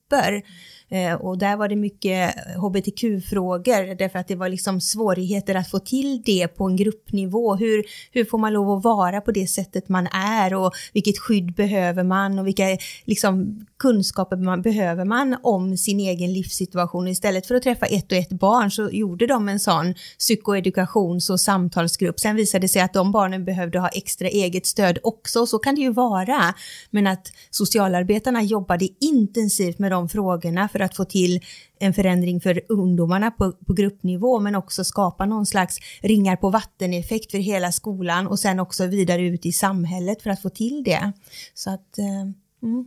Eh, 0.90 1.14
och 1.14 1.38
där 1.38 1.58
var 1.58 1.68
det 1.68 1.76
mycket 1.76 2.36
hbtq-frågor 2.56 3.96
därför 3.96 4.20
att 4.20 4.28
det 4.28 4.36
var 4.36 4.50
liksom 4.50 4.82
svårigheter 4.82 5.56
att 5.56 5.70
få 5.70 5.80
till 5.80 6.22
det 6.26 6.48
på 6.48 6.66
en 6.66 6.76
gruppnivå. 6.76 7.56
Hur, 7.56 7.84
hur 8.12 8.26
får 8.26 8.38
man 8.38 8.54
lov 8.54 8.72
att 8.72 8.84
vara 8.84 9.22
på 9.22 9.32
det 9.32 9.48
sättet 9.48 9.90
man 9.90 10.08
är 10.08 10.54
och 10.54 10.74
vilket 10.94 11.18
skydd 11.18 11.54
behöver 11.54 12.04
man 12.04 12.40
och 12.40 12.48
vilka 12.48 12.78
liksom, 13.06 13.66
kunskaper 13.80 14.38
man, 14.38 14.62
behöver 14.62 15.06
man 15.06 15.38
om 15.44 15.78
sin 15.78 16.00
egen 16.00 16.34
livssituation. 16.34 17.08
Istället 17.08 17.46
för 17.48 17.56
att 17.56 17.64
träffa 17.64 17.86
ett 17.86 18.12
och 18.12 18.18
ett 18.18 18.30
barn 18.30 18.72
så 18.72 18.90
gjorde 18.90 19.28
de 19.28 19.50
en 19.50 19.60
sån 19.60 19.94
psykoedukations 20.20 21.30
och 21.30 21.40
samtalsgrupp. 21.40 22.20
Sen 22.20 22.36
visade 22.36 22.64
det 22.64 22.70
sig 22.70 22.82
att 22.82 22.94
de 22.94 23.12
barnen 23.12 23.46
behövde 23.46 23.80
ha 23.80 23.88
extra 23.88 24.28
eget 24.28 24.66
stöd 24.66 25.00
också, 25.04 25.46
så 25.46 25.60
kan 25.60 25.76
det 25.76 25.82
ju 25.82 25.94
vara. 25.94 26.54
Men 26.90 27.08
att 27.08 27.32
socialarbetarna 27.50 28.44
jobbade 28.44 28.88
intensivt 29.00 29.80
med 29.80 29.92
de 29.92 29.97
frågorna 30.06 30.70
för 30.70 30.80
att 30.80 30.96
få 30.96 31.06
till 31.06 31.40
en 31.80 31.94
förändring 31.94 32.42
för 32.42 32.62
ungdomarna 32.70 33.32
på, 33.32 33.52
på 33.52 33.74
gruppnivå 33.74 34.40
men 34.40 34.56
också 34.56 34.84
skapa 34.84 35.26
någon 35.26 35.46
slags 35.46 35.78
ringar 36.02 36.36
på 36.36 36.50
vatten-effekt 36.50 37.32
för 37.32 37.38
hela 37.38 37.72
skolan 37.72 38.28
och 38.28 38.40
sen 38.40 38.60
också 38.60 38.86
vidare 38.86 39.22
ut 39.22 39.46
i 39.46 39.52
samhället 39.52 40.22
för 40.22 40.30
att 40.30 40.42
få 40.42 40.50
till 40.50 40.84
det. 40.84 41.12
Så 41.54 41.70
att, 41.70 41.98
eh, 41.98 42.22
mm. 42.64 42.86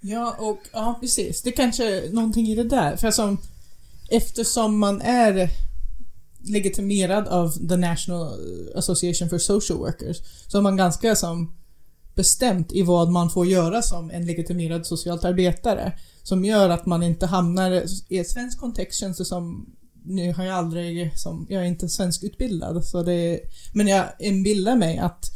Ja, 0.00 0.36
och 0.38 0.58
ja, 0.72 0.98
precis. 1.00 1.42
Det 1.42 1.52
kanske 1.52 1.84
är 1.84 2.12
någonting 2.12 2.46
i 2.46 2.54
det 2.54 2.64
där. 2.64 2.96
För 2.96 3.10
som, 3.10 3.38
eftersom 4.10 4.78
man 4.78 5.00
är 5.00 5.50
legitimerad 6.48 7.28
av 7.28 7.68
The 7.68 7.76
National 7.76 8.32
Association 8.74 9.28
for 9.28 9.38
Social 9.38 9.78
Workers 9.78 10.16
så 10.48 10.58
är 10.58 10.62
man 10.62 10.76
ganska 10.76 11.16
som 11.16 11.52
bestämt 12.16 12.72
i 12.72 12.82
vad 12.82 13.10
man 13.10 13.30
får 13.30 13.46
göra 13.46 13.82
som 13.82 14.10
en 14.10 14.26
legitimerad 14.26 14.86
socialt 14.86 15.24
arbetare. 15.24 15.92
Som 16.22 16.44
gör 16.44 16.68
att 16.68 16.86
man 16.86 17.02
inte 17.02 17.26
hamnar 17.26 17.82
i 18.08 18.18
en 18.18 18.24
svensk 18.24 18.60
kontext 18.60 19.00
känns 19.00 19.18
det 19.18 19.24
som. 19.24 19.66
Nu 20.08 20.32
har 20.32 20.44
jag 20.44 20.54
aldrig, 20.54 21.18
som, 21.18 21.46
jag 21.48 21.62
är 21.62 21.66
inte 21.66 21.88
svenskutbildad, 21.88 22.84
så 22.84 23.02
det, 23.02 23.40
men 23.72 23.86
jag 23.86 24.04
inbillar 24.18 24.76
mig 24.76 24.98
att 24.98 25.30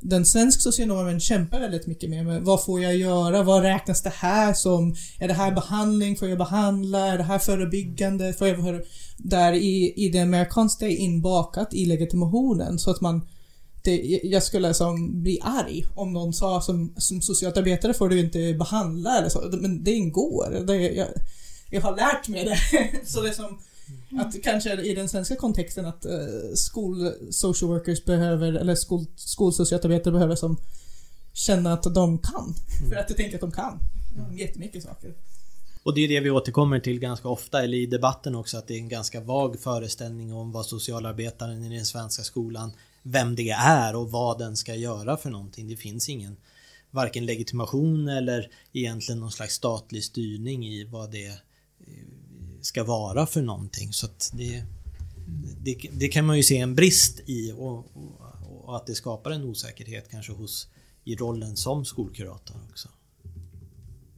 den 0.00 0.26
svensk 0.26 0.60
socionomen 0.60 1.20
kämpar 1.20 1.60
väldigt 1.60 1.86
mycket 1.86 2.10
med, 2.10 2.26
med 2.26 2.42
vad 2.42 2.64
får 2.64 2.82
jag 2.82 2.96
göra, 2.96 3.42
vad 3.42 3.62
räknas 3.62 4.02
det 4.02 4.12
här 4.14 4.52
som, 4.54 4.94
är 5.18 5.28
det 5.28 5.34
här 5.34 5.52
behandling, 5.52 6.16
får 6.16 6.28
jag 6.28 6.38
behandla, 6.38 7.06
är 7.06 7.18
det 7.18 7.24
här 7.24 7.38
förebyggande, 7.38 8.32
får 8.32 8.48
jag 8.48 8.56
för, 8.56 8.84
där 9.16 9.52
i, 9.52 9.92
i 9.96 10.08
det 10.08 10.20
amerikanska 10.20 10.86
är 10.86 10.96
inbakat 10.96 11.74
i 11.74 11.86
legitimationen 11.86 12.78
så 12.78 12.90
att 12.90 13.00
man 13.00 13.28
det, 13.82 14.20
jag 14.24 14.42
skulle 14.42 14.74
som 14.74 15.22
bli 15.22 15.38
arg 15.42 15.86
om 15.94 16.12
någon 16.12 16.32
sa 16.32 16.60
som, 16.60 16.94
som 16.96 17.22
socialarbetare 17.22 17.94
får 17.94 18.08
du 18.08 18.20
inte 18.20 18.54
behandla 18.54 19.18
eller 19.18 19.28
så, 19.28 19.50
men 19.52 19.84
det 19.84 19.92
ingår. 19.92 20.64
Det, 20.66 20.76
jag, 20.76 21.08
jag 21.70 21.80
har 21.80 21.96
lärt 21.96 22.28
mig 22.28 22.44
det. 22.44 22.58
så 23.06 23.20
det 23.22 23.28
är 23.28 23.32
som 23.32 23.58
att 24.20 24.42
kanske 24.42 24.82
i 24.82 24.94
den 24.94 25.08
svenska 25.08 25.36
kontexten 25.36 25.86
att 25.86 26.06
uh, 26.06 26.54
skol 26.54 27.12
social 27.30 27.70
workers 27.70 28.04
behöver, 28.04 28.52
eller 28.52 28.74
skol, 28.74 29.06
skolsocialarbetare 29.16 30.12
behöver 30.12 30.36
som 30.36 30.56
känna 31.32 31.72
att 31.72 31.94
de 31.94 32.18
kan. 32.18 32.54
Mm. 32.78 32.90
För 32.90 32.96
att 32.96 33.10
jag 33.10 33.16
tänker 33.16 33.34
att 33.34 33.40
de 33.40 33.52
kan. 33.52 33.78
Mm. 34.16 34.38
Jättemycket 34.38 34.82
saker. 34.82 35.14
Och 35.82 35.94
det 35.94 36.00
är 36.00 36.08
det 36.08 36.20
vi 36.20 36.30
återkommer 36.30 36.80
till 36.80 36.98
ganska 36.98 37.28
ofta, 37.28 37.62
eller 37.62 37.78
i 37.78 37.86
debatten 37.86 38.34
också, 38.34 38.58
att 38.58 38.68
det 38.68 38.74
är 38.74 38.78
en 38.78 38.88
ganska 38.88 39.20
vag 39.20 39.60
föreställning 39.60 40.32
om 40.32 40.52
vad 40.52 40.66
socialarbetaren 40.66 41.64
i 41.64 41.76
den 41.76 41.86
svenska 41.86 42.22
skolan 42.22 42.72
vem 43.02 43.34
det 43.34 43.50
är 43.50 43.96
och 43.96 44.10
vad 44.10 44.38
den 44.38 44.56
ska 44.56 44.74
göra 44.74 45.16
för 45.16 45.30
någonting. 45.30 45.68
Det 45.68 45.76
finns 45.76 46.08
ingen 46.08 46.36
varken 46.90 47.26
legitimation 47.26 48.08
eller 48.08 48.50
egentligen 48.72 49.20
någon 49.20 49.32
slags 49.32 49.54
statlig 49.54 50.04
styrning 50.04 50.66
i 50.66 50.84
vad 50.84 51.10
det 51.10 51.26
eh, 51.26 51.36
ska 52.60 52.84
vara 52.84 53.26
för 53.26 53.42
någonting. 53.42 53.92
Så 53.92 54.06
att 54.06 54.30
det, 54.34 54.64
det, 55.60 55.76
det 55.92 56.08
kan 56.08 56.26
man 56.26 56.36
ju 56.36 56.42
se 56.42 56.58
en 56.58 56.74
brist 56.74 57.20
i 57.26 57.52
och, 57.52 57.78
och, 57.78 58.64
och, 58.64 58.76
att 58.76 58.86
det 58.86 58.94
skapar 58.94 59.30
en 59.30 59.44
osäkerhet 59.44 60.10
kanske 60.10 60.32
hos 60.32 60.68
i 61.04 61.16
rollen 61.16 61.56
som 61.56 61.84
skolkurator 61.84 62.56
också. 62.70 62.88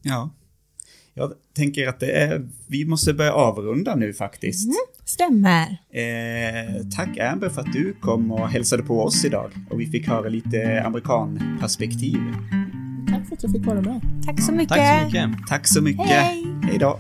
Ja. 0.03 0.31
Jag 1.15 1.33
tänker 1.57 1.89
att 1.89 2.01
det 2.01 2.11
är, 2.13 2.49
vi 2.67 2.85
måste 2.85 3.15
börja 3.15 3.33
avrunda 3.33 3.95
nu 3.95 4.13
faktiskt. 4.13 4.65
Mm, 4.65 4.77
stämmer. 5.05 5.63
Eh, 5.91 6.87
tack 6.97 7.19
Amber 7.19 7.49
för 7.49 7.61
att 7.61 7.73
du 7.73 7.95
kom 8.01 8.33
och 8.33 8.49
hälsade 8.49 8.83
på 8.83 9.03
oss 9.03 9.25
idag 9.25 9.51
och 9.71 9.81
vi 9.81 9.87
fick 9.87 10.09
höra 10.09 10.29
lite 10.29 10.83
amerikanperspektiv. 10.87 12.19
Tack 13.11 13.29
för 13.29 13.37
att 13.37 13.43
jag 13.43 13.53
fick 13.53 13.67
vara 13.67 13.81
med. 13.81 14.01
Tack 14.27 14.43
så 14.43 14.53
mycket. 14.53 14.77
Tack 14.77 15.01
så 15.01 15.07
mycket. 15.07 15.49
Tack 15.49 15.67
så 15.67 15.83
mycket. 15.83 16.07
Hej, 16.07 16.47
Hej 16.63 16.79
då. 16.79 16.99